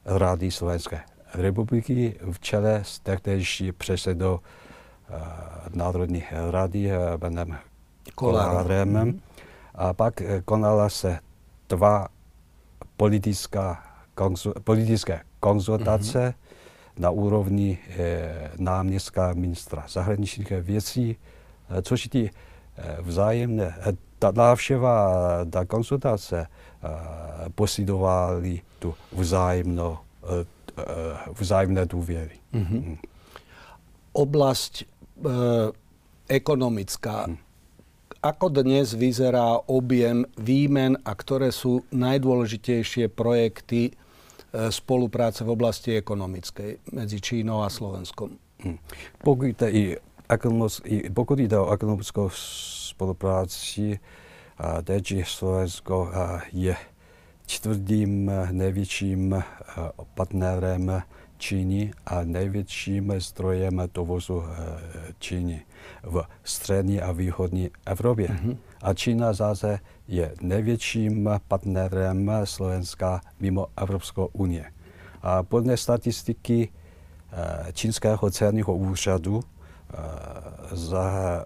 rady 0.05 0.51
Slovenské 0.51 1.01
republiky 1.35 2.19
v 2.33 2.41
čele 2.41 2.81
s 2.85 2.99
tehdejší 3.01 3.73
předsedou 3.73 4.41
Národní 5.75 6.25
rady 6.51 6.91
panem 7.19 7.59
Kolárem. 8.15 8.95
Mm-hmm. 8.95 9.21
A 9.79 9.93
pak 9.93 10.23
konala 10.45 10.89
se 10.89 11.19
dva 11.69 12.09
politická, 12.97 13.83
konzu, 14.15 14.53
politické 14.65 15.21
konzultace 15.41 16.29
mm-hmm. 16.29 17.03
na 17.03 17.11
úrovni 17.11 17.79
náměstka 18.59 19.35
ministra 19.35 19.85
zahraničních 19.89 20.51
věcí, 20.51 21.17
což 21.83 22.09
ty 22.09 22.31
vzájemné, 23.01 23.75
ta 24.19 24.33
návštěva, 24.35 25.15
ta 25.51 25.65
konsultace 25.65 26.47
posilovali 27.55 28.63
tu 28.79 28.95
vzájemnou, 29.13 29.99
vzájemné 31.39 31.87
důvěry. 31.87 32.39
Mm-hmm. 32.55 32.99
Oblasť 34.13 34.83
e, 34.83 34.87
ekonomická. 36.29 37.27
Mm 37.27 37.48
ako 38.23 38.51
dnes 38.51 38.99
vyzerá 38.99 39.63
objem 39.71 40.27
výmen 40.35 40.99
a 41.07 41.15
ktoré 41.15 41.55
sú 41.55 41.87
najdôležitejšie 41.95 43.15
projekty 43.15 43.89
e, 43.89 43.93
spolupráce 44.75 45.47
v 45.47 45.55
oblasti 45.55 45.95
ekonomickej 45.95 46.83
medzi 46.93 47.19
Čínou 47.23 47.63
a 47.63 47.71
Slovenskom? 47.71 48.35
Hmm. 48.59 48.79
Pokud 49.23 49.55
jde, 51.39 51.59
o 51.59 51.73
ekonomickou 51.73 52.31
spolupráci, 52.91 53.99
teď 54.85 55.25
Slovensko 55.25 56.11
je 56.53 56.77
čtvrtým 57.47 58.33
největším 58.51 59.45
partnerem 60.15 61.03
Číny 61.39 61.93
a 62.07 62.25
největším 62.25 63.15
zdrojem 63.19 63.83
dovozu 63.95 64.43
Číny 65.19 65.63
v 66.03 66.27
střední 66.45 67.01
a 67.01 67.13
východní 67.13 67.71
Evropě. 67.87 68.29
Mm-hmm. 68.29 68.57
A 68.83 68.95
Čína 68.95 69.33
zase 69.33 69.79
je 70.09 70.35
největším 70.41 71.31
partnerem 71.49 72.31
Slovenska 72.45 73.21
mimo 73.41 73.67
Evropskou 73.77 74.29
unie. 74.33 74.73
A 75.23 75.43
podle 75.43 75.77
statistiky 75.77 76.69
eh, 77.33 77.73
čínského 77.73 78.31
celního 78.31 78.75
úřadu 78.75 79.41
eh, 79.41 79.97
za 80.73 81.45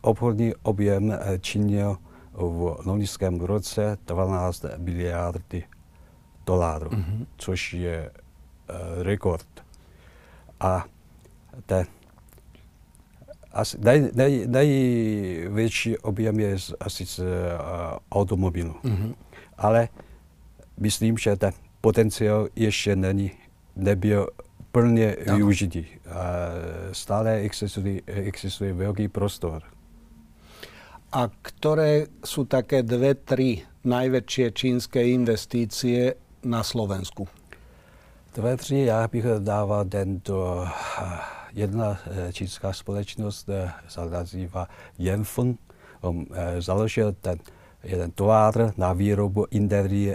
obchodní 0.00 0.54
objem 0.62 1.12
eh, 1.12 1.38
činil 1.38 1.96
v 2.32 2.76
loňském 2.84 3.40
roce 3.40 3.98
12 4.06 4.64
miliardy 4.78 5.64
dolarů, 6.46 6.90
mm-hmm. 6.90 7.26
což 7.36 7.72
je 7.72 8.10
rekord. 9.02 9.46
A 10.60 10.84
ten 11.66 11.86
asi 13.52 13.76
nej, 13.80 14.10
nej, 14.14 14.46
největší 14.46 15.98
objem 15.98 16.40
je 16.40 16.56
asi 16.80 17.06
z 17.06 17.18
uh, 17.18 17.26
automobilu. 18.12 18.74
Mm-hmm. 18.84 19.14
Ale 19.58 19.88
myslím, 20.78 21.18
že 21.18 21.36
ten 21.36 21.52
potenciál 21.80 22.48
ještě 22.56 22.96
není, 22.96 23.30
nebyl 23.76 24.28
plně 24.72 25.14
ano. 25.14 25.36
využitý. 25.36 25.84
A 26.06 26.22
stále 26.92 27.34
existuje, 27.34 28.00
existuje 28.06 28.72
velký 28.72 29.08
prostor. 29.08 29.62
A 31.10 31.26
ktoré 31.26 32.06
sú 32.22 32.46
také 32.46 32.86
dve, 32.86 33.18
tri 33.18 33.66
najväčšie 33.82 34.46
čínske 34.54 35.02
investície 35.02 36.14
na 36.46 36.62
Slovensku? 36.62 37.26
Dve, 38.34 38.56
tři, 38.56 38.76
já 38.86 39.08
bych 39.08 39.24
dával 39.38 39.84
tento 39.84 40.68
jedna 41.52 41.98
eh, 42.06 42.32
čínská 42.32 42.72
společnost 42.72 43.48
eh, 43.48 43.72
se 43.88 44.10
nazývá 44.10 44.68
Yenfeng. 44.98 45.60
On 46.00 46.26
eh, 46.30 46.62
založil 46.62 47.12
ten 47.12 47.38
jeden 47.82 48.10
továr 48.10 48.72
na 48.76 48.92
výrobu 48.92 49.46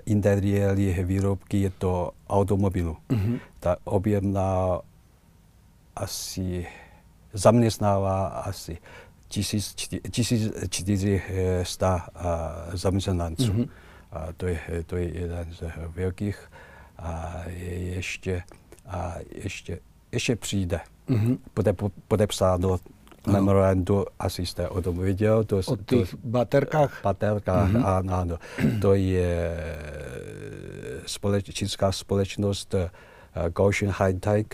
interiérních 0.06 1.06
výrobky 1.06 1.72
do 1.80 2.12
automobilu. 2.30 2.98
Mm-hmm. 3.10 3.40
Ta 3.60 3.76
objem 3.84 4.34
na 4.34 4.80
asi 5.96 6.68
zaměstnává 7.34 8.28
asi 8.28 8.78
1400 9.30 12.10
zaměstnanců. 12.74 13.54
Mm-hmm. 13.54 13.70
A 14.12 14.28
to, 14.38 14.48
je, 14.48 14.60
to 14.86 14.98
je 14.98 15.20
jeden 15.20 15.54
z 15.54 15.64
velkých. 15.88 16.52
A 16.98 17.44
je 17.48 17.80
ještě, 17.80 18.44
a 18.86 19.16
ještě, 19.32 19.80
ještě 20.16 20.36
přijde 20.36 20.80
mm-hmm. 21.10 21.38
bude 21.56 21.76
podepsáno 22.08 22.78
memorandum, 23.28 24.06
asi 24.20 24.46
jste 24.46 24.70
o 24.70 24.82
tom 24.82 25.00
viděl. 25.00 25.44
To, 25.44 25.58
o 25.58 25.76
těch 25.76 26.12
to, 26.12 26.18
baterkách? 26.24 27.00
Baterkách, 27.04 27.72
mm-hmm. 27.72 27.86
ano, 27.86 28.14
ano. 28.14 28.38
To 28.82 28.94
je 28.94 29.58
společ, 31.06 31.54
čínská 31.54 31.92
společnost 31.92 32.76
Goshen 33.56 33.94
High-Tech 34.00 34.46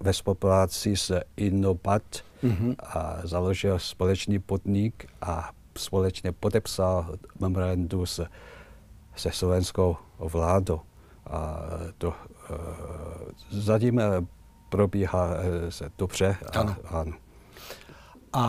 ve 0.00 0.12
spolupráci 0.12 0.96
s 0.96 1.20
Innobat 1.36 2.02
mm-hmm. 2.44 2.74
a 2.78 3.20
založil 3.24 3.78
společný 3.78 4.38
podnik 4.38 5.06
a 5.20 5.50
společně 5.78 6.32
podepsal 6.32 7.14
memorandum 7.40 8.06
se, 8.06 8.26
se 9.16 9.30
slovenskou 9.30 9.96
vládou. 10.18 10.80
A 11.26 11.60
to 11.98 12.08
uh, 12.08 12.14
zatím 13.50 14.00
probíhá 14.76 15.24
eh, 15.72 15.90
dobře. 15.98 16.36
A, 16.52 16.76
ano. 17.00 17.12
A 18.32 18.44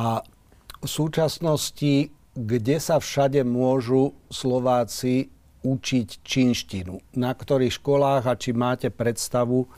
v 0.83 0.89
súčasnosti, 0.89 2.11
kde 2.35 2.77
sa 2.83 2.99
všade 2.99 3.47
môžu 3.47 4.11
Slováci 4.27 5.31
učiť 5.63 6.07
čínštinu? 6.27 6.99
Na 7.15 7.31
ktorých 7.31 7.79
školách 7.79 8.27
a 8.27 8.35
či 8.35 8.51
máte 8.51 8.91
predstavu, 8.91 9.71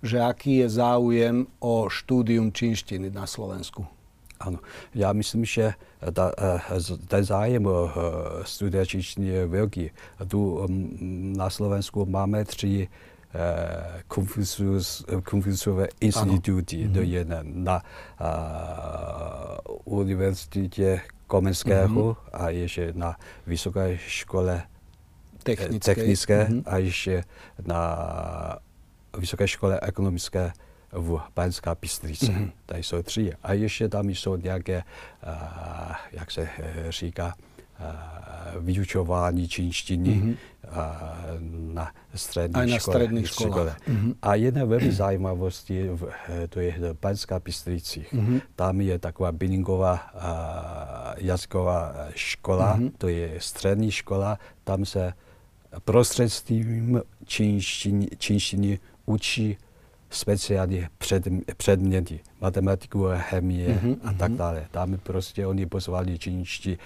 že 0.00 0.16
aký 0.16 0.64
je 0.64 0.68
záujem 0.80 1.44
o 1.60 1.92
štúdium 1.92 2.48
čínštiny 2.48 3.12
na 3.12 3.28
Slovensku? 3.28 3.84
Ano, 4.40 4.58
já 4.96 5.12
myslím, 5.12 5.44
že 5.44 5.76
ta, 6.00 6.32
eh, 6.32 6.96
ten 7.08 7.24
zájem 7.24 7.60
o 7.66 7.84
eh, 7.84 7.92
studia 8.48 8.88
čínštiny 8.88 9.26
je 9.26 9.46
velký. 9.46 9.90
Tu 10.28 10.40
mm, 10.40 11.36
na 11.36 11.50
Slovensku 11.52 12.08
máme 12.08 12.48
tři 12.48 12.88
Konfucius, 14.08 15.04
Konfuciusové 15.24 15.88
instituty, 16.00 16.84
ano. 16.84 16.94
to 16.94 17.00
je 17.00 17.24
na, 17.24 17.38
na 17.42 17.82
uh, 18.20 19.98
univerzitě 19.98 21.00
Komenského 21.26 21.88
mm-hmm. 21.88 22.16
a 22.32 22.50
ještě 22.50 22.92
na 22.96 23.16
vysoké 23.46 23.98
škole 23.98 24.62
technické, 25.42 25.94
technické 25.94 26.44
mm-hmm. 26.44 26.62
a 26.66 26.78
ještě 26.78 27.24
na 27.66 28.58
vysoké 29.18 29.48
škole 29.48 29.80
ekonomické 29.82 30.52
v 30.92 31.20
Banská 31.36 31.76
Bystrice. 31.80 32.26
Mm-hmm. 32.26 32.50
Tady 32.66 32.82
jsou 32.82 33.02
tři. 33.02 33.32
A 33.42 33.52
ještě 33.52 33.88
tam 33.88 34.10
jsou 34.10 34.36
nějaké, 34.36 34.82
uh, 35.26 35.94
jak 36.12 36.30
se 36.30 36.48
říká, 36.88 37.34
vyučování 38.60 39.48
čínštiny 39.48 40.08
mm-hmm. 40.08 40.36
na 41.74 41.92
střední 42.14 42.54
Aj 42.54 42.66
na 42.66 42.78
škole. 42.78 42.96
středních 42.96 43.28
škole. 43.28 43.76
Mm-hmm. 43.88 44.14
A 44.22 44.34
jedna 44.34 44.64
velmi 44.64 44.92
zajímavost 44.92 45.70
je, 45.70 45.90
to 46.48 46.60
je 46.60 46.72
v 46.72 46.96
Banská 47.00 47.38
Bystricích. 47.38 48.14
Mm-hmm. 48.14 48.40
Tam 48.56 48.80
je 48.80 48.98
taková 48.98 49.32
bilingová 49.32 50.10
jazyková 51.16 51.94
škola, 52.14 52.78
mm-hmm. 52.78 52.92
to 52.98 53.08
je 53.08 53.34
střední 53.38 53.90
škola, 53.90 54.38
tam 54.64 54.84
se 54.84 55.12
prostřednictvím 55.84 57.02
čínštiny, 57.24 58.08
čínštiny 58.18 58.78
učí 59.06 59.56
speciálně 60.10 60.88
před, 60.98 61.24
předměty, 61.56 62.20
matematiku, 62.40 63.06
chemie 63.16 63.68
mm-hmm, 63.68 63.96
a 64.04 64.12
tak 64.12 64.32
dále. 64.32 64.66
Tam 64.70 64.98
prostě 64.98 65.46
oni 65.46 65.66
pozvali 65.66 66.18
čínští 66.18 66.78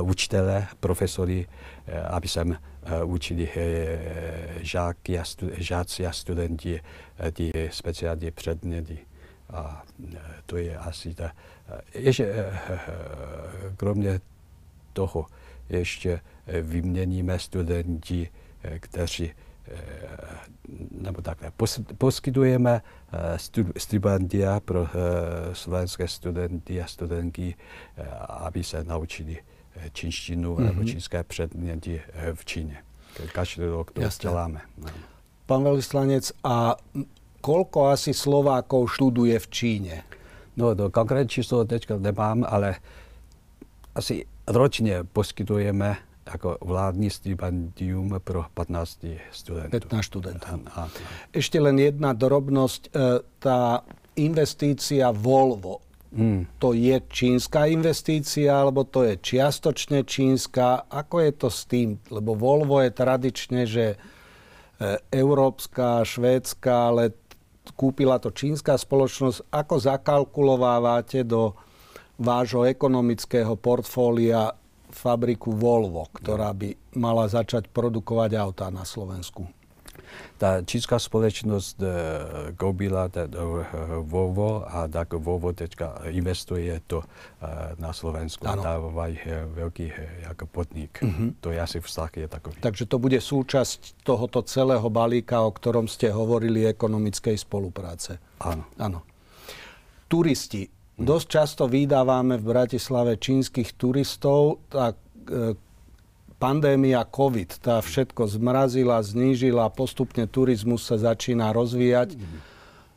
uh, 0.00 0.08
učitele, 0.08 0.66
profesory, 0.80 1.46
uh, 1.46 2.14
aby 2.14 2.28
sem 2.28 2.48
uh, 2.50 2.56
učili 3.12 3.48
uh, 3.48 3.52
žáky 4.60 5.18
a 5.18 5.24
stu, 5.24 5.50
žáci 5.56 6.06
a 6.06 6.12
studenti 6.12 6.80
uh, 6.80 7.30
ty 7.30 7.50
speciální 7.72 8.30
předměty. 8.30 8.98
A 9.50 9.84
uh, 9.98 10.14
to 10.46 10.56
je 10.56 10.76
asi 10.76 11.14
ta... 11.14 11.24
Uh, 11.24 11.78
ještě 11.94 12.34
uh, 12.34 12.78
kromě 13.76 14.20
toho 14.92 15.26
ještě 15.68 16.20
vyměníme 16.62 17.38
studenti, 17.38 18.28
kteří 18.80 19.32
nebo 20.90 21.22
takhle, 21.22 21.52
poskytujeme 21.98 22.82
stipendia 23.76 24.60
pro 24.60 24.88
slovenské 25.52 26.08
studenty 26.08 26.82
a 26.82 26.86
studentky, 26.86 27.54
aby 28.28 28.64
se 28.64 28.84
naučili 28.84 29.36
čínštinu 29.92 30.56
mm-hmm. 30.56 30.64
nebo 30.64 30.84
čínské 30.84 31.24
předměty 31.24 32.02
v 32.34 32.44
Číně. 32.44 32.76
Každý 33.32 33.62
rok 33.64 33.90
to 33.90 34.00
Jasne. 34.00 34.30
děláme. 34.30 34.60
No. 34.78 34.88
Pán 35.46 35.66
veľvyslanec, 35.66 36.32
a 36.46 36.78
koľko 37.44 37.92
asi 37.92 38.14
Slovákov 38.14 38.94
študuje 38.94 39.36
v 39.36 39.46
Číne? 39.50 39.94
No, 40.56 40.72
to 40.72 40.88
konkrétní 40.88 41.28
číslo 41.28 41.64
teďka 41.64 41.98
nemám, 41.98 42.46
ale 42.48 42.80
asi 43.94 44.24
ročně 44.46 45.04
poskytujeme 45.04 45.96
jako 46.32 46.58
vládní 46.60 47.10
stipendium 47.10 48.14
pro 48.24 48.44
15 48.54 48.98
studentů. 49.32 49.70
15 49.70 50.04
studentů. 50.04 50.46
Ešte 51.32 51.60
len 51.60 51.78
jedna 51.78 52.12
drobnosť. 52.12 52.82
E, 52.88 53.20
tá 53.38 53.82
investícia 54.16 55.08
Volvo, 55.12 55.80
mm. 56.12 56.60
to 56.60 56.72
je 56.76 57.00
čínska 57.08 57.66
investícia, 57.66 58.60
alebo 58.60 58.84
to 58.84 59.02
je 59.08 59.16
čiastočne 59.16 60.04
čínska? 60.04 60.88
Ako 60.88 61.20
je 61.20 61.32
to 61.32 61.48
s 61.48 61.64
tým? 61.64 61.96
Lebo 62.10 62.36
Volvo 62.36 62.80
je 62.80 62.90
tradične, 62.92 63.64
že 63.64 63.86
e, 63.94 63.96
európska, 65.12 66.04
švédska, 66.04 66.92
ale 66.92 67.16
kúpila 67.76 68.18
to 68.18 68.34
čínska 68.34 68.76
spoločnosť. 68.76 69.48
Ako 69.48 69.74
zakalkulovávate 69.80 71.24
do 71.24 71.56
vášho 72.20 72.68
ekonomického 72.68 73.56
portfólia 73.56 74.61
fabriku 74.92 75.50
Volvo, 75.56 76.06
ktorá 76.12 76.52
by 76.52 76.76
mala 77.00 77.26
začať 77.26 77.68
produkovať 77.72 78.36
autá 78.36 78.68
na 78.70 78.84
Slovensku? 78.84 79.48
Ta 80.36 80.60
čínská 80.64 80.98
společnost 80.98 81.80
uh, 81.80 81.88
koupila 82.56 83.08
uh, 83.08 83.24
Volvo 84.04 84.64
a 84.68 84.88
tak 84.88 85.12
Volvo 85.16 85.52
teďka 85.52 86.04
investuje 86.12 86.80
to 86.86 87.00
uh, 87.00 87.06
na 87.80 87.92
Slovensku 87.92 88.44
ano. 88.44 88.60
a 88.60 88.64
dávají 88.64 89.18
velký 89.46 89.92
jako 90.28 90.46
podnik. 90.46 90.98
Uh-huh. 91.02 91.32
To 91.40 91.50
je 91.50 91.60
asi 91.60 91.80
vztah 91.80 92.10
je 92.16 92.28
takový. 92.28 92.56
Takže 92.60 92.84
to 92.86 92.96
bude 92.98 93.20
súčasť 93.20 94.04
tohoto 94.04 94.42
celého 94.44 94.84
balíka, 94.90 95.40
o 95.40 95.52
ktorom 95.52 95.88
ste 95.88 96.12
hovorili, 96.12 96.68
ekonomickej 96.68 97.36
spolupráce. 97.38 98.20
Áno. 98.40 98.64
Áno. 98.76 99.00
Turisti. 100.08 100.81
Dosť 101.02 101.26
často 101.26 101.66
vydávame 101.66 102.38
v 102.38 102.46
Bratislave 102.46 103.18
čínskych 103.18 103.74
turistov, 103.74 104.62
tak 104.70 104.94
uh, 104.94 105.58
pandémia 106.38 107.02
COVID, 107.02 107.58
tá 107.58 107.82
všetko 107.82 108.30
zmrazila, 108.30 109.02
znížila, 109.02 109.66
postupne 109.74 110.30
turizmus 110.30 110.86
sa 110.86 110.94
začína 110.94 111.50
rozvíjať. 111.50 112.14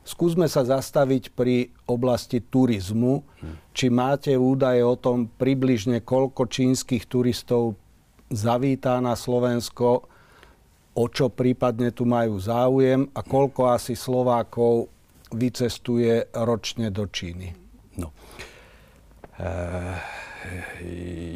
Skúsme 0.06 0.46
sa 0.46 0.62
zastaviť 0.62 1.34
pri 1.34 1.74
oblasti 1.90 2.46
turizmu. 2.46 3.26
Či 3.74 3.90
máte 3.90 4.38
údaje 4.38 4.86
o 4.86 4.94
tom 4.94 5.26
približne, 5.26 6.06
koľko 6.06 6.46
čínskych 6.46 7.10
turistov 7.10 7.74
zavítá 8.30 9.02
na 9.02 9.18
Slovensko, 9.18 10.06
o 10.94 11.06
čo 11.10 11.34
prípadne 11.34 11.90
tu 11.90 12.06
majú 12.06 12.38
záujem 12.38 13.10
a 13.18 13.26
koľko 13.26 13.74
asi 13.74 13.98
Slovákov 13.98 14.94
vycestuje 15.34 16.30
ročne 16.38 16.94
do 16.94 17.10
Číny? 17.10 17.65
No. 17.98 18.12
Uh 19.40 20.00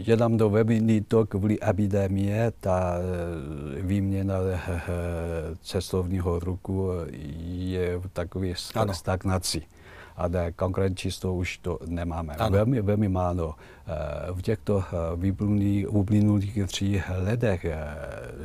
je 0.08 0.18
nám 0.18 0.38
to 0.38 0.50
velmi 0.50 1.02
to 1.02 1.26
kvůli 1.26 1.58
epidemie, 1.70 2.52
ta 2.60 2.96
eh, 2.98 3.82
výměna 3.82 4.36
eh, 4.52 4.82
cestovního 5.62 6.40
ruku 6.40 6.90
je 7.48 8.00
v 8.00 8.08
takové 8.14 8.48
stagnaci. 8.94 9.62
A 9.62 9.79
ne, 10.28 10.52
konkrétní 10.52 10.96
číslo 10.96 11.34
už 11.34 11.58
to 11.58 11.80
nemáme. 11.86 12.36
Ano. 12.36 12.52
Velmi, 12.52 12.82
velmi 12.82 13.10
málo. 13.10 13.56
Eh, 13.88 14.32
v 14.32 14.42
těchto 14.42 14.84
uplynulých 15.90 16.60
tří 16.68 17.02
letech 17.24 17.66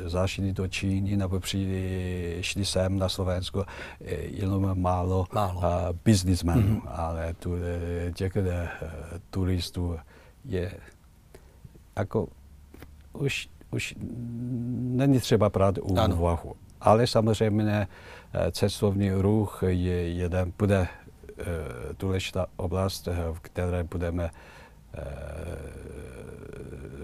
zašli 0.04 0.52
do 0.52 0.68
Číny 0.68 1.16
nebo 1.16 1.40
přišli 1.40 2.64
sem 2.64 2.98
na 2.98 3.08
Slovensko 3.08 3.64
jenom 4.24 4.80
málo, 4.80 5.26
málo. 5.32 5.60
biznismenů, 6.04 6.80
mm-hmm. 6.80 6.88
ale 6.94 7.34
tu, 7.34 7.54
těch 8.14 8.32
turistů 9.30 9.96
je 10.44 10.72
jako 11.96 12.28
už, 13.12 13.48
už 13.70 13.94
není 14.78 15.20
třeba 15.20 15.48
brát 15.48 15.78
úvahu. 15.78 16.54
Ale 16.80 17.06
samozřejmě 17.06 17.88
eh, 18.32 18.50
cestovní 18.52 19.12
ruch 19.12 19.62
je 19.66 20.12
jeden, 20.12 20.52
bude 20.58 20.88
důležitá 21.98 22.46
oblast, 22.56 23.08
eh, 23.08 23.14
v 23.32 23.38
které 23.40 23.84
budeme 23.84 24.30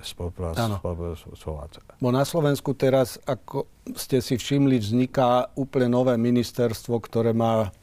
spolupracovať. 0.02 1.70
Bo 1.98 2.14
na 2.14 2.22
Slovensku 2.22 2.70
teraz, 2.78 3.18
ako 3.26 3.66
ste 3.98 4.22
si 4.22 4.38
všimli, 4.38 4.78
vzniká 4.78 5.50
úplne 5.58 5.90
nové 5.90 6.14
ministerstvo, 6.14 7.02
ktoré 7.02 7.34
má 7.34 7.74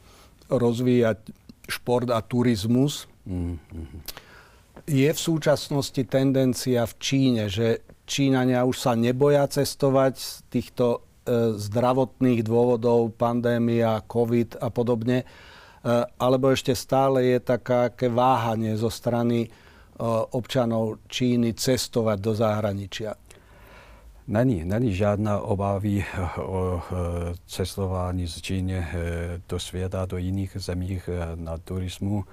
rozvíjať 0.48 1.28
šport 1.68 2.08
a 2.08 2.24
turizmus. 2.24 3.04
Mm-hmm 3.28 4.24
je 4.88 5.10
v 5.12 5.20
súčasnosti 5.20 6.00
tendencia 6.08 6.88
v 6.88 6.94
Číne, 6.96 7.44
že 7.52 7.84
Číňania 8.08 8.64
už 8.64 8.80
sa 8.80 8.96
neboja 8.96 9.44
cestovať 9.52 10.14
z 10.16 10.28
týchto 10.48 10.86
e, 10.96 11.00
zdravotných 11.60 12.40
dôvodov, 12.40 13.12
pandémia, 13.20 14.00
COVID 14.08 14.64
a 14.64 14.72
podobne, 14.72 15.28
alebo 16.20 16.52
ešte 16.52 16.76
stále 16.76 17.24
je 17.24 17.40
také 17.40 18.08
váhanie 18.12 18.76
zo 18.76 18.92
strany 18.92 19.46
e, 19.46 19.50
občanov 20.36 21.00
Číny 21.08 21.54
cestovať 21.54 22.18
do 22.20 22.34
zahraničia? 22.36 23.16
Není, 24.28 24.66
není 24.68 24.92
žádná 24.92 25.40
obavy 25.40 26.04
o 26.44 26.82
cestování 27.48 28.28
z 28.28 28.42
Číny 28.42 28.88
do 29.48 29.60
světa, 29.60 30.06
do 30.06 30.18
jiných 30.18 30.52
zemích 30.60 31.10
na 31.36 31.58
turismu 31.58 32.28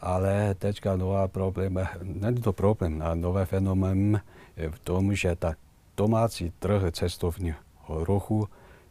ale 0.00 0.54
teďka 0.54 0.96
nová 0.96 1.28
problém, 1.28 1.78
není 2.02 2.40
to 2.40 2.52
problém, 2.52 3.02
a 3.02 3.14
nové 3.14 3.46
fenomén 3.46 4.20
je 4.56 4.70
v 4.70 4.78
tom, 4.78 5.14
že 5.14 5.36
ta 5.36 5.54
domácí 5.96 6.52
trh 6.58 6.82
cestovního 6.92 7.56
ruchu 7.88 8.48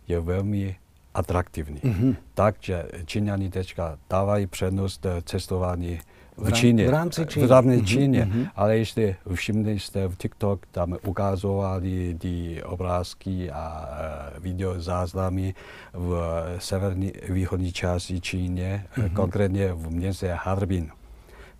je 0.07 0.19
velmi 0.19 0.75
atraktivní. 1.13 1.79
Mm-hmm. 1.79 2.15
Takže 2.33 2.85
Číňani 3.05 3.49
teďka 3.49 3.97
dávají 4.09 4.47
přednost 4.47 5.05
cestování 5.23 5.99
v 6.37 6.51
Číně. 6.51 6.87
V 6.87 6.89
rámci 6.89 7.25
Číny. 7.25 7.47
V 7.47 7.51
rámci. 7.51 7.85
Číně. 7.85 8.25
Mm-hmm. 8.25 8.49
Ale 8.55 8.77
ještě 8.77 9.15
všimli 9.33 9.79
jste 9.79 10.07
v 10.07 10.15
TikTok, 10.15 10.65
tam 10.71 10.97
ukazovali 11.07 12.15
ty 12.19 12.63
obrázky 12.63 13.51
a 13.51 13.89
uh, 14.37 14.43
video 14.43 14.81
záznamy 14.81 15.53
v 15.93 16.43
severní 16.59 17.13
východní 17.29 17.71
části 17.71 18.21
Číně, 18.21 18.85
mm-hmm. 18.95 19.13
konkrétně 19.13 19.73
v 19.73 19.89
městě 19.91 20.37
Harbin. 20.43 20.89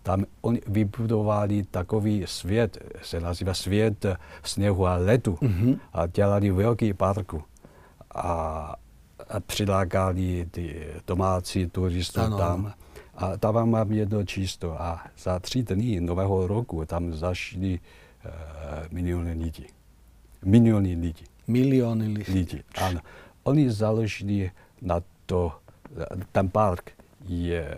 Tam 0.04 0.26
oni 0.42 0.62
vybudovali 0.68 1.64
takový 1.64 2.24
svět, 2.26 2.78
se 3.02 3.20
nazývá 3.20 3.54
svět 3.54 4.06
sněhu 4.44 4.88
a 4.88 4.96
letu. 4.96 5.34
Mm-hmm. 5.34 5.80
A 5.94 6.08
dělali 6.08 6.52
velký 6.52 6.94
parku. 6.94 7.44
A, 8.16 8.76
a 9.32 9.40
přilákali 9.40 10.48
ty 10.52 10.88
domácí 11.08 11.68
turistů 11.68 12.22
ano. 12.22 12.38
tam. 12.38 12.74
A 13.16 13.38
tam 13.38 13.70
mám 13.70 13.92
jedno 13.92 14.26
číslo. 14.26 14.82
A 14.82 15.06
za 15.18 15.40
tři 15.40 15.64
dny 15.64 16.02
nového 16.02 16.48
roku 16.48 16.86
tam 16.86 17.14
zašli 17.14 17.80
uh, 17.80 18.32
miliony 18.92 19.34
lidí. 19.34 19.66
Miliony 20.46 20.96
lidí. 20.96 21.26
Miliony 21.48 22.08
lidí. 22.08 22.34
lidí. 22.34 22.64
Ano. 22.76 23.00
Oni 23.44 23.72
založili 23.72 24.52
na 24.82 25.02
to, 25.26 25.52
ten 26.32 26.50
park 26.50 26.92
je 27.26 27.76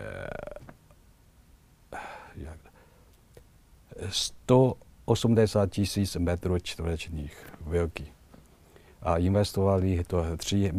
180 4.08 5.70
tisíc 5.70 6.16
metrů 6.16 6.58
čtverečních 6.58 7.46
velký. 7.60 8.06
A 9.02 9.16
investovali 9.16 10.04
to 10.04 10.36
3 10.36 10.72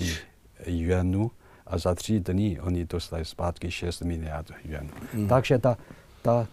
miliardy 0.00 0.28
yuanů 0.66 1.30
a 1.66 1.78
za 1.78 1.94
tři 1.94 2.20
dny 2.20 2.60
oni 2.60 2.84
dostali 2.84 3.24
zpátky 3.24 3.70
6 3.70 4.02
miliard 4.02 4.50
yuanů. 4.64 4.90
Mm. 5.14 5.28
Takže 5.28 5.58
ta, 5.58 5.76
ta 6.22 6.46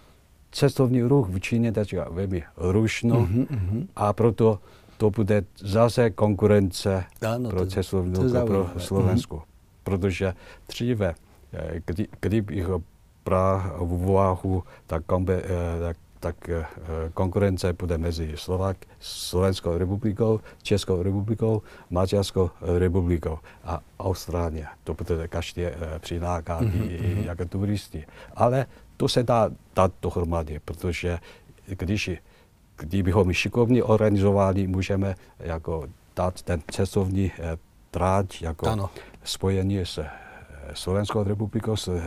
cestovní 0.52 1.04
ruch 1.04 1.30
v 1.30 1.40
Číně 1.40 1.72
teď 1.72 1.96
velmi 2.10 2.44
rušno 2.58 3.16
mm-hmm, 3.16 3.48
mm-hmm. 3.48 3.88
a 3.96 4.14
proto 4.14 4.60
to 4.98 5.10
bude 5.10 5.44
zase 5.60 6.10
konkurence 6.10 7.04
ano, 7.28 7.50
pro 7.50 7.66
cestovní 7.66 8.14
ruch 8.14 8.46
pro 8.46 8.72
Slovensko. 8.78 9.36
Mm-hmm. 9.36 9.84
Protože 9.84 10.34
dříve, 10.68 11.16
eh, 11.54 11.82
kdy, 11.86 12.08
kdybych 12.22 12.68
brá 13.26 13.74
v 13.78 13.94
úvahu, 13.94 14.64
tak, 14.88 15.06
kombe, 15.06 15.42
eh, 15.44 15.80
tak, 16.20 16.50
eh, 16.50 16.66
konkurence 17.14 17.74
bude 17.74 17.98
mezi 17.98 18.34
Slovak, 18.36 18.78
Slovenskou 19.00 19.78
republikou, 19.78 20.40
Českou 20.62 21.04
republikou, 21.04 21.62
Maďarskou 21.90 22.50
republikou 22.62 23.40
a 23.64 23.80
Austrálie. 24.00 24.68
To 24.84 24.94
bude 24.94 25.28
každý 25.28 25.66
eh, 25.66 25.76
přilákat 26.00 26.62
mm-hmm. 26.62 27.26
jako 27.26 27.46
turisti. 27.46 28.06
Ale 28.36 28.66
to 28.98 29.08
se 29.08 29.24
dá 29.24 29.50
dát 29.76 29.92
dohromady, 30.02 30.60
protože 30.66 31.20
když 31.66 32.10
kdybychom 32.78 33.34
šikovně 33.34 33.84
organizovali, 33.84 34.68
můžeme 34.68 35.16
jako 35.40 35.88
dát 36.16 36.42
ten 36.42 36.62
cestovní 36.72 37.32
tráť 37.92 38.42
jako 38.42 38.68
ano. 38.68 38.90
spojení 39.24 39.80
s 39.80 40.06
Slovenskou 40.74 41.24
republikou, 41.24 41.76
s 41.76 42.02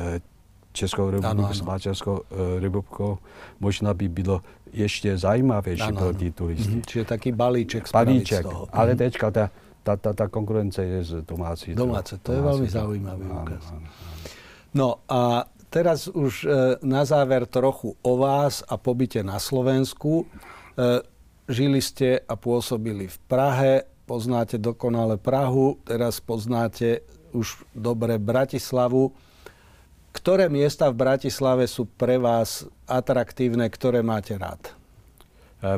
Českou 0.79 1.11
republikou, 1.11 1.55
s 1.55 1.61
Maďarskou 1.61 2.17
republikou, 2.63 3.19
možná 3.59 3.91
by 3.95 4.07
bylo 4.09 4.41
ještě 4.73 5.19
zajímavější 5.19 5.91
ano, 5.91 6.01
pro 6.01 6.15
ty 6.15 6.31
turisty. 6.31 6.71
Mm-hmm. 6.71 6.87
Čiže 6.87 7.05
taký 7.05 7.33
balíček 7.33 7.85
Balíček, 7.93 8.47
z 8.47 8.49
toho. 8.49 8.69
ale 8.73 8.95
mm-hmm. 8.95 9.03
teďka 9.03 9.27
ta, 9.31 9.45
ta, 9.83 9.93
ta, 9.97 10.11
ta 10.13 10.27
konkurence 10.29 10.85
je 10.85 11.01
z 11.05 11.13
domácí. 11.25 11.75
Domáce, 11.75 12.21
to 12.23 12.33
je 12.33 12.41
veľmi 12.45 12.69
zaujímavý 12.69 13.25
úkaz. 13.25 13.63
No 14.77 15.01
a 15.09 15.49
teraz 15.73 16.13
už 16.13 16.45
e, 16.45 16.49
na 16.85 17.05
záver 17.09 17.49
trochu 17.49 17.97
o 18.05 18.13
vás 18.21 18.61
a 18.69 18.77
pobyte 18.77 19.25
na 19.25 19.41
Slovensku. 19.41 20.25
E, 20.25 21.01
žili 21.49 21.81
ste 21.81 22.21
a 22.29 22.37
pôsobili 22.37 23.09
v 23.09 23.19
Prahe, 23.25 23.73
poznáte 24.05 24.61
dokonale 24.61 25.17
Prahu, 25.17 25.81
teraz 25.89 26.21
poznáte 26.21 27.01
už 27.33 27.65
dobre 27.73 28.21
Bratislavu. 28.21 29.13
Ktoré 30.29 30.53
miesta 30.53 30.93
v 30.93 31.09
Bratislave 31.09 31.65
sú 31.65 31.89
pre 31.89 32.21
vás 32.21 32.69
atraktívne, 32.85 33.65
ktoré 33.65 34.05
máte 34.05 34.37
rád? 34.37 34.77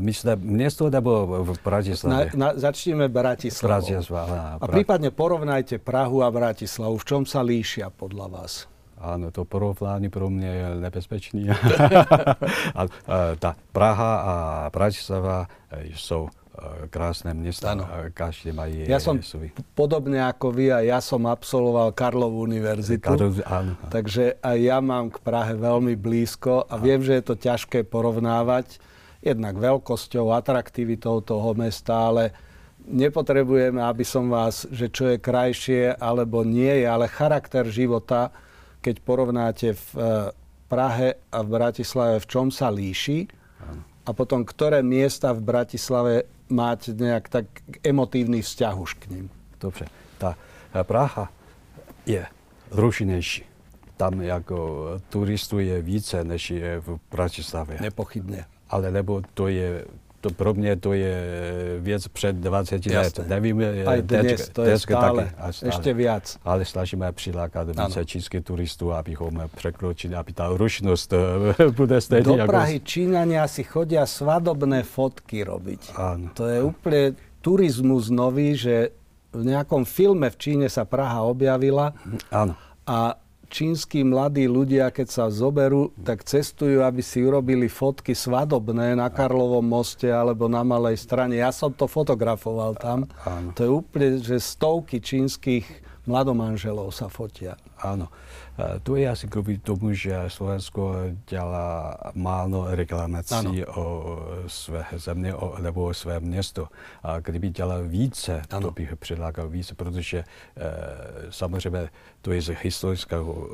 Myslíte 0.02 0.34
město 0.42 0.90
nebo 0.90 1.46
v 1.46 1.54
Bratislave? 1.62 2.34
Na, 2.34 2.50
na, 2.50 2.58
začneme 2.58 3.06
Bratislavou. 3.06 3.78
Bratislava. 3.78 4.58
A 4.58 4.66
prípadne 4.66 5.14
porovnajte 5.14 5.78
Prahu 5.78 6.26
a 6.26 6.34
Bratislavu. 6.34 6.98
V 6.98 7.04
čom 7.06 7.22
sa 7.30 7.46
líšia 7.46 7.94
podľa 7.94 8.26
vás? 8.26 8.66
Áno, 8.98 9.30
to 9.30 9.46
porovnání 9.46 10.10
pro 10.10 10.26
mě 10.26 10.50
je 10.50 10.66
nebezpečný. 10.82 11.46
a, 12.74 12.82
ta 13.38 13.54
Praha 13.70 14.12
a 14.18 14.34
Bratislava 14.74 15.46
jsou 15.94 16.26
krásne 16.90 17.34
města. 17.34 17.70
Ano. 17.72 17.88
Každý 18.14 18.52
mají 18.52 18.84
Ja 18.90 19.00
som 19.00 19.22
svoj. 19.22 19.54
podobne 19.74 20.18
ako 20.20 20.50
vy 20.52 20.66
a 20.74 20.78
ja 20.82 20.98
som 21.00 21.24
absolvoval 21.26 21.94
Karlovú 21.94 22.44
univerzitu. 22.44 23.06
Áno. 23.46 23.78
Takže 23.88 24.42
aj 24.42 24.58
ja 24.58 24.78
mám 24.82 25.14
k 25.14 25.22
Prahe 25.22 25.54
veľmi 25.54 25.94
blízko 25.94 26.66
a 26.66 26.76
áno. 26.76 26.84
viem, 26.84 27.00
že 27.00 27.22
je 27.22 27.24
to 27.24 27.34
ťažké 27.38 27.86
porovnávať 27.86 28.82
jednak 29.22 29.56
veľkosťou, 29.56 30.32
atraktivitou 30.32 31.20
toho 31.20 31.52
mesta, 31.54 32.08
ale 32.08 32.32
nepotrebujeme, 32.88 33.78
aby 33.80 34.04
som 34.04 34.32
vás, 34.32 34.64
že 34.72 34.88
čo 34.88 35.12
je 35.12 35.20
krajšie 35.20 35.94
alebo 36.00 36.42
nie 36.42 36.82
je, 36.82 36.86
ale 36.88 37.06
charakter 37.06 37.68
života, 37.68 38.32
keď 38.80 38.94
porovnáte 39.04 39.76
v 39.76 39.84
eh, 39.96 40.04
Prahe 40.70 41.18
a 41.34 41.42
v 41.42 41.48
Bratislave, 41.50 42.22
v 42.22 42.26
čom 42.30 42.46
sa 42.54 42.70
líši 42.70 43.26
a 44.06 44.12
potom 44.12 44.44
ktoré 44.44 44.82
miesta 44.82 45.32
v 45.32 45.40
Bratislave 45.40 46.28
máte 46.48 46.92
nejak 46.92 47.28
tak 47.28 47.46
emotívny 47.84 48.42
vzťah 48.42 48.74
už 48.78 48.94
k 48.94 49.06
ním. 49.10 49.30
Dobře. 49.60 49.86
Ta 50.18 50.36
eh, 50.74 50.84
Praha 50.84 51.30
je 52.06 52.26
rušinejší. 52.70 53.44
Tam 53.96 54.20
jako 54.20 54.86
turistů 55.08 55.58
je 55.58 55.82
více, 55.82 56.24
než 56.24 56.50
je 56.50 56.80
v 56.80 56.98
Bratislavě. 57.10 57.78
Nepochybně 57.80 58.44
ale 58.70 58.90
nebo 58.90 59.22
to 59.34 59.48
je 59.48 59.84
to 60.20 60.30
pro 60.30 60.54
mě 60.54 60.76
to 60.76 60.92
je 60.92 61.16
věc 61.78 62.08
před 62.08 62.36
20 62.36 62.86
let. 62.86 63.20
Nevím, 63.28 63.62
Aj 63.86 64.02
dnes, 64.02 64.48
to 64.48 64.62
je 64.62 64.78
stále, 64.78 65.24
taky, 65.24 65.52
stále, 65.52 65.68
ještě 65.72 65.94
víc. 65.94 66.38
Ale 66.44 66.64
snažíme 66.64 67.12
přilákat 67.12 67.68
více 67.68 68.04
čínských 68.04 68.44
turistů, 68.44 68.92
abychom 68.92 69.42
překročili, 69.56 70.14
aby 70.14 70.32
ta 70.32 70.48
rušnost 70.48 71.14
bude 71.76 72.00
stejně. 72.00 72.22
Do 72.22 72.46
Prahy 72.46 72.72
jako... 72.72 72.86
Číňania 72.86 73.48
si 73.48 73.62
chodia 73.64 74.06
svadobné 74.06 74.82
fotky 74.82 75.44
robiť. 75.44 75.94
Áno. 75.96 76.34
To 76.34 76.44
je 76.50 76.58
úplne 76.62 77.14
turizmus 77.40 78.10
nový, 78.10 78.58
že 78.58 78.92
v 79.30 79.42
nejakom 79.46 79.86
filme 79.86 80.26
v 80.26 80.36
Číne 80.36 80.66
sa 80.66 80.82
Praha 80.84 81.22
objavila. 81.22 81.94
Áno. 82.34 82.58
A 82.84 83.14
čínsky 83.50 84.06
mladí 84.06 84.46
ľudia, 84.46 84.94
keď 84.94 85.08
sa 85.10 85.24
zoberú, 85.26 85.90
tak 85.98 86.22
cestujú, 86.22 86.86
aby 86.86 87.02
si 87.02 87.20
urobili 87.26 87.66
fotky 87.66 88.14
svadobné 88.14 88.94
na 88.94 89.10
Karlovom 89.10 89.66
moste 89.66 90.08
alebo 90.08 90.46
na 90.46 90.62
Malej 90.62 91.02
strane. 91.02 91.36
Ja 91.36 91.50
som 91.50 91.74
to 91.74 91.90
fotografoval 91.90 92.78
tam. 92.78 93.10
Áno. 93.26 93.50
To 93.58 93.60
je 93.60 93.70
úplne, 93.70 94.08
že 94.22 94.38
stovky 94.38 95.02
čínskych 95.02 95.66
mladomanželov 96.06 96.94
sa 96.94 97.10
fotia. 97.10 97.58
Áno. 97.82 98.08
To 98.82 98.96
je 98.96 99.10
asi 99.10 99.28
kvůli 99.28 99.58
tomu, 99.58 99.92
že 99.92 100.24
Slovensko 100.28 100.94
dělá 101.28 101.96
málo 102.14 102.66
reklamací 102.70 103.34
ano. 103.34 103.52
o 103.74 104.18
své 104.46 104.84
země 104.96 105.34
o, 105.34 105.58
nebo 105.62 105.84
o 105.84 105.94
své 105.94 106.20
město. 106.20 106.68
A 107.02 107.20
kdyby 107.20 107.50
dělal 107.50 107.88
více, 107.88 108.42
ano. 108.50 108.60
to 108.60 108.70
bych 108.70 108.96
přilákal 108.96 109.48
více, 109.48 109.74
protože 109.74 110.18
e, 110.18 110.24
samozřejmě 111.30 111.88
to 112.22 112.32
je 112.32 112.42
z 112.42 112.54
historického 112.62 113.48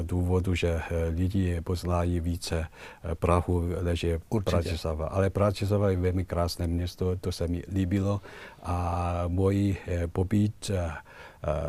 e, 0.00 0.02
důvodu, 0.02 0.54
že 0.54 0.80
lidi 1.14 1.60
poznají 1.60 2.20
více 2.20 2.66
Prahu, 3.14 3.62
než 3.82 4.04
je 4.04 4.20
Bratislava. 4.44 5.06
Ale 5.06 5.30
Bratislava 5.30 5.90
je 5.90 5.96
velmi 5.96 6.24
krásné 6.24 6.66
město, 6.66 7.16
to 7.16 7.32
se 7.32 7.48
mi 7.48 7.62
líbilo 7.72 8.20
a 8.62 9.22
můj 9.28 9.76
pobyt 10.12 10.70
e, 10.70 10.78
Eh, 10.78 11.17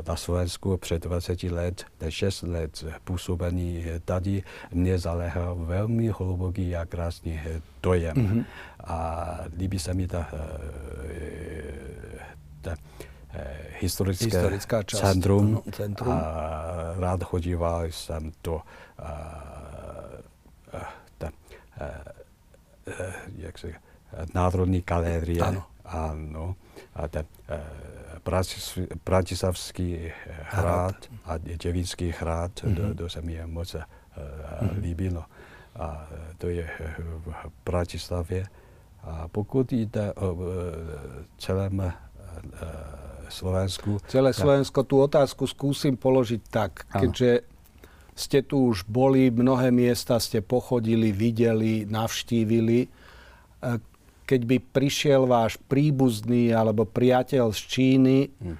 na 0.07 0.15
Slovensku 0.15 0.77
před 0.77 1.03
20 1.03 1.43
let, 1.43 1.85
6 2.09 2.41
let 2.41 2.85
působení 3.03 3.85
tady, 4.05 4.43
mě 4.71 4.99
zaléhal 4.99 5.55
velmi 5.55 6.07
hluboký 6.07 6.75
a 6.75 6.85
krásný 6.85 7.39
dojem. 7.83 8.15
Mm-hmm. 8.15 8.45
A 8.83 9.27
líbí 9.57 9.79
se 9.79 9.93
mi 9.93 10.07
ta, 10.07 10.29
eh, 10.33 10.37
ta 12.61 12.75
eh, 13.33 13.57
historické 13.79 14.37
Historická 14.37 14.83
část, 14.83 15.01
centrum, 15.01 15.51
no, 15.51 15.63
centrum. 15.71 16.13
A 16.13 16.93
rád 16.97 17.23
chodíval 17.23 17.85
jsem 17.85 18.31
to 18.41 18.61
ta, 21.17 21.31
jak 23.35 23.57
se, 23.57 23.73
Národní 24.33 24.83
galerie. 24.87 25.41
Ano. 25.41 25.63
ano 25.85 26.55
a 26.95 27.07
ten, 27.07 27.25
Bratislavský 29.05 30.11
hrad 30.27 30.95
a 31.25 31.37
Děvinský 31.37 32.13
hrad, 32.19 32.51
mm-hmm. 32.51 32.75
to, 32.75 32.95
to 32.95 33.09
se 33.09 33.21
mi 33.21 33.41
moc 33.45 33.73
uh, 33.73 33.81
mm-hmm. 33.81 34.81
líbilo. 34.81 35.23
A 35.75 36.07
to 36.37 36.49
je 36.49 36.69
v 37.25 37.51
Bratislavě. 37.65 38.45
A 39.03 39.27
pokud 39.27 39.73
jde 39.73 40.13
o 40.13 40.33
uh, 40.33 40.43
celém 41.37 41.79
uh, 41.79 41.91
Slovensku... 43.29 44.01
Celé 44.07 44.33
Slovensko, 44.33 44.83
tú 44.83 45.05
otázku 45.05 45.47
skúsim 45.47 45.93
položiť 45.93 46.41
tak, 46.49 46.89
keďže 46.89 47.45
ste 48.17 48.41
tu 48.41 48.73
už 48.73 48.89
boli, 48.89 49.31
mnohé 49.31 49.71
miesta 49.71 50.19
ste 50.19 50.41
pochodili, 50.41 51.13
videli, 51.13 51.85
navštívili 51.85 52.89
keď 54.29 54.41
by 54.45 54.57
prišiel 54.61 55.25
váš 55.25 55.57
príbuzný 55.65 56.53
alebo 56.53 56.85
priateľ 56.85 57.49
z 57.49 57.61
Číny 57.65 58.17
hm. 58.29 58.55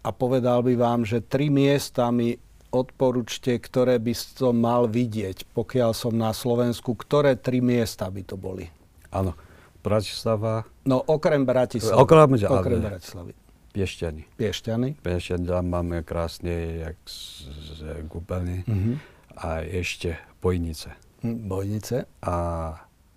a 0.00 0.08
povedal 0.08 0.64
by 0.64 0.80
vám, 0.80 1.04
že 1.04 1.20
tri 1.20 1.52
miesta 1.52 2.08
mi 2.08 2.32
odporúčte, 2.72 3.52
ktoré 3.60 4.00
by 4.00 4.16
som 4.16 4.56
mal 4.56 4.88
vidieť, 4.88 5.52
pokiaľ 5.52 5.92
som 5.92 6.16
na 6.16 6.32
Slovensku, 6.32 6.96
ktoré 6.96 7.36
tri 7.36 7.60
miesta 7.60 8.08
by 8.08 8.22
to 8.24 8.40
boli? 8.40 8.66
Áno, 9.12 9.36
Bratislava. 9.84 10.64
No 10.88 11.04
okrem 11.04 11.44
Bratislavy. 11.44 12.00
Okrem, 12.00 12.40
okrem 12.40 12.80
Bratislavy. 12.80 13.32
Piešťany. 13.76 14.38
Piešťany. 14.40 14.88
Piešťany, 15.04 15.44
tam 15.44 15.66
máme 15.68 16.00
krásne, 16.06 16.82
jak 16.82 16.98
z, 17.04 17.50
z 17.52 17.80
Gubany. 18.06 18.64
Mm-hmm. 18.64 18.94
A 19.38 19.66
ešte 19.66 20.18
Bojnice. 20.38 20.94
Hm, 21.26 21.50
Bojnice. 21.50 22.06
A 22.22 22.36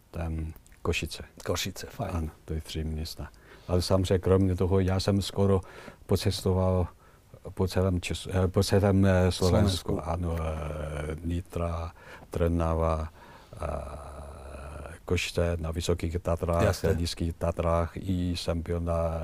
tam 0.09 0.57
Košice. 0.87 1.23
Košice, 1.45 1.87
fajn. 1.89 2.11
Ano, 2.13 2.29
to 2.45 2.53
je 2.53 2.61
tři 2.61 2.83
města. 2.83 3.27
Ale 3.67 3.81
samozřejmě 3.81 4.19
kromě 4.19 4.55
toho, 4.55 4.79
já 4.79 4.99
jsem 4.99 5.21
skoro 5.21 5.61
pocestoval 6.05 6.87
po 7.53 7.67
celém, 7.67 8.01
Čes, 8.01 8.27
eh, 8.31 8.47
po 8.47 8.63
celém 8.63 9.05
eh, 9.05 9.31
Slovensku. 9.31 9.91
Slovensku. 9.91 10.09
Ano, 10.09 10.35
eh, 10.39 11.15
Nitra, 11.23 11.91
Trnava, 12.29 13.09
Košice 15.05 15.57
na 15.59 15.71
Vysokých 15.71 16.19
Tatrách, 16.19 16.83
na 16.83 16.91
Nízkých 16.91 17.33
Tatrách 17.33 17.91
i 17.95 18.37
jsem 18.37 18.61
byl 18.61 18.79
na 18.79 19.21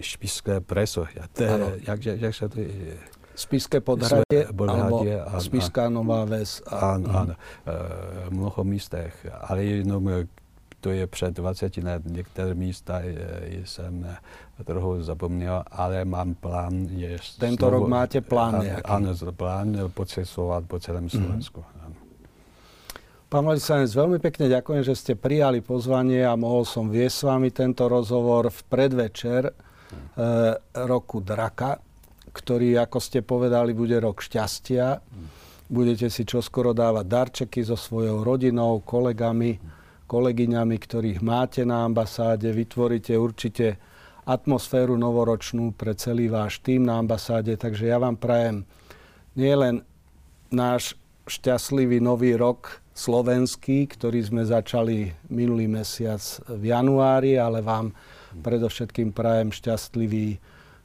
Špiské 0.00 0.60
preso. 0.60 1.06
Jak, 1.14 1.30
jak, 1.86 2.04
jak 2.04 2.34
se 2.34 2.48
to 2.48 2.60
je? 2.60 2.98
Spiske 3.36 3.84
podhradie, 3.84 4.48
podhradie 4.48 5.20
alebo 5.20 5.44
Spiská 5.44 5.92
Nová 5.92 6.24
Ves. 6.24 6.64
A, 6.64 6.96
áno, 6.96 7.08
áno. 7.12 7.34
E, 7.68 8.32
mnoho 8.32 8.64
místech, 8.64 9.12
ale 9.44 9.84
jenom 9.84 10.24
to 10.80 10.90
je 10.90 11.06
před 11.06 11.34
20 11.34 11.76
let. 11.76 12.02
Některé 12.06 12.54
místa 12.54 13.00
jsem 13.64 14.16
trochu 14.64 15.02
zapomněl, 15.02 15.62
ale 15.70 16.04
mám 16.04 16.34
plán. 16.34 16.86
Je 16.90 17.18
Tento 17.38 17.66
znovu, 17.66 17.84
rok 17.84 17.88
máte 17.88 18.20
plán 18.20 18.62
nejaký? 18.62 18.86
Áno, 18.86 19.10
plán 19.34 19.90
pocestovať 19.90 20.62
po 20.64 20.78
celém 20.78 21.10
Slovensku. 21.10 21.60
Mm. 21.60 21.76
Pán 23.26 23.42
Vladislavec, 23.42 23.90
veľmi 23.90 24.18
pekne 24.22 24.46
ďakujem, 24.46 24.82
že 24.86 24.94
ste 24.94 25.12
prijali 25.18 25.58
pozvanie 25.58 26.22
a 26.22 26.38
mohol 26.38 26.62
som 26.62 26.86
viesť 26.86 27.16
s 27.18 27.22
vami 27.26 27.50
tento 27.50 27.90
rozhovor 27.90 28.54
v 28.54 28.60
predvečer 28.70 29.50
mm. 29.50 30.06
e, 30.14 30.30
roku 30.86 31.18
Draka 31.18 31.82
ktorý, 32.36 32.76
ako 32.76 32.98
ste 33.00 33.24
povedali, 33.24 33.72
bude 33.72 33.96
rok 33.96 34.20
šťastia. 34.20 35.00
Budete 35.66 36.12
si 36.12 36.28
čoskoro 36.28 36.76
dávať 36.76 37.06
darčeky 37.08 37.64
so 37.64 37.74
svojou 37.74 38.22
rodinou, 38.22 38.84
kolegami, 38.84 39.56
kolegyňami, 40.06 40.76
ktorých 40.76 41.24
máte 41.24 41.64
na 41.64 41.88
ambasáde. 41.88 42.52
Vytvoríte 42.52 43.16
určite 43.16 43.80
atmosféru 44.28 44.94
novoročnú 44.94 45.74
pre 45.74 45.96
celý 45.98 46.30
váš 46.30 46.62
tým 46.62 46.86
na 46.86 47.00
ambasáde. 47.00 47.56
Takže 47.56 47.88
ja 47.88 47.98
vám 47.98 48.20
prajem 48.20 48.62
nielen 49.34 49.82
náš 50.50 50.94
šťastlivý 51.26 51.98
nový 51.98 52.38
rok 52.38 52.82
slovenský, 52.94 53.90
ktorý 53.90 54.22
sme 54.22 54.42
začali 54.46 55.10
minulý 55.26 55.66
mesiac 55.66 56.22
v 56.46 56.70
januári, 56.70 57.36
ale 57.36 57.60
vám 57.60 57.90
predovšetkým 58.40 59.10
prajem 59.10 59.50
šťastlivý 59.50 60.38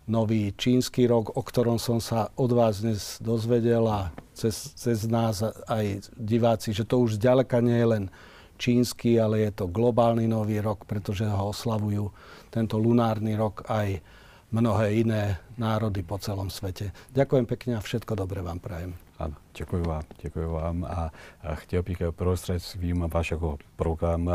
nový 0.10 0.54
čínsky 0.58 1.06
rok, 1.06 1.38
o 1.38 1.42
ktorom 1.42 1.78
som 1.78 2.02
sa 2.02 2.34
od 2.38 2.52
vás 2.54 2.82
dnes 2.82 3.22
dozvedel 3.22 3.86
a 3.86 4.10
cez, 4.34 4.74
cez 4.74 5.06
nás 5.06 5.46
aj 5.70 6.10
diváci, 6.18 6.74
že 6.74 6.88
to 6.88 7.06
už 7.06 7.22
zďaleka 7.22 7.62
nie 7.62 7.78
je 7.78 7.88
len 7.88 8.06
čínsky, 8.62 9.18
ale 9.18 9.50
je 9.50 9.52
to 9.52 9.66
globálny 9.70 10.30
nový 10.30 10.62
rok, 10.62 10.86
pretože 10.86 11.26
ho 11.26 11.50
oslavujú 11.50 12.14
tento 12.54 12.78
lunárny 12.78 13.34
rok 13.34 13.66
aj 13.66 14.02
mnohé 14.52 15.02
iné 15.02 15.40
národy 15.56 16.04
po 16.04 16.20
celom 16.20 16.52
svete. 16.52 16.92
Ďakujem 17.16 17.46
pekne 17.48 17.72
a 17.80 17.82
všetko 17.82 18.14
dobré 18.20 18.44
vám 18.44 18.60
prajem. 18.60 18.94
Ano, 19.22 19.36
děkuji 19.58 19.84
vám, 19.84 20.04
děkuji 20.22 20.48
vám 20.52 20.84
a, 20.84 21.12
a 21.44 21.56
chtěl 21.56 21.84
bych 21.84 22.02
prostřednictvím 22.12 23.06
vašeho 23.14 23.58
programu 23.76 24.32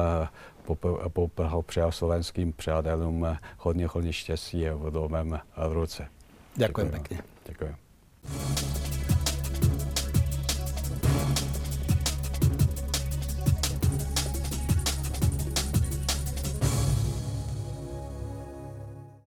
popřál 1.48 1.92
slovenským 1.92 2.52
přátelům 2.52 3.26
hodně, 3.58 3.86
hodně 3.86 4.12
štěstí 4.12 4.68
v 4.68 4.90
domem 4.90 5.40
v 5.68 5.72
ruce. 5.72 6.08
Ďakujem 6.56 6.90
pekne. 6.90 7.22
Ďakujem. 7.46 7.76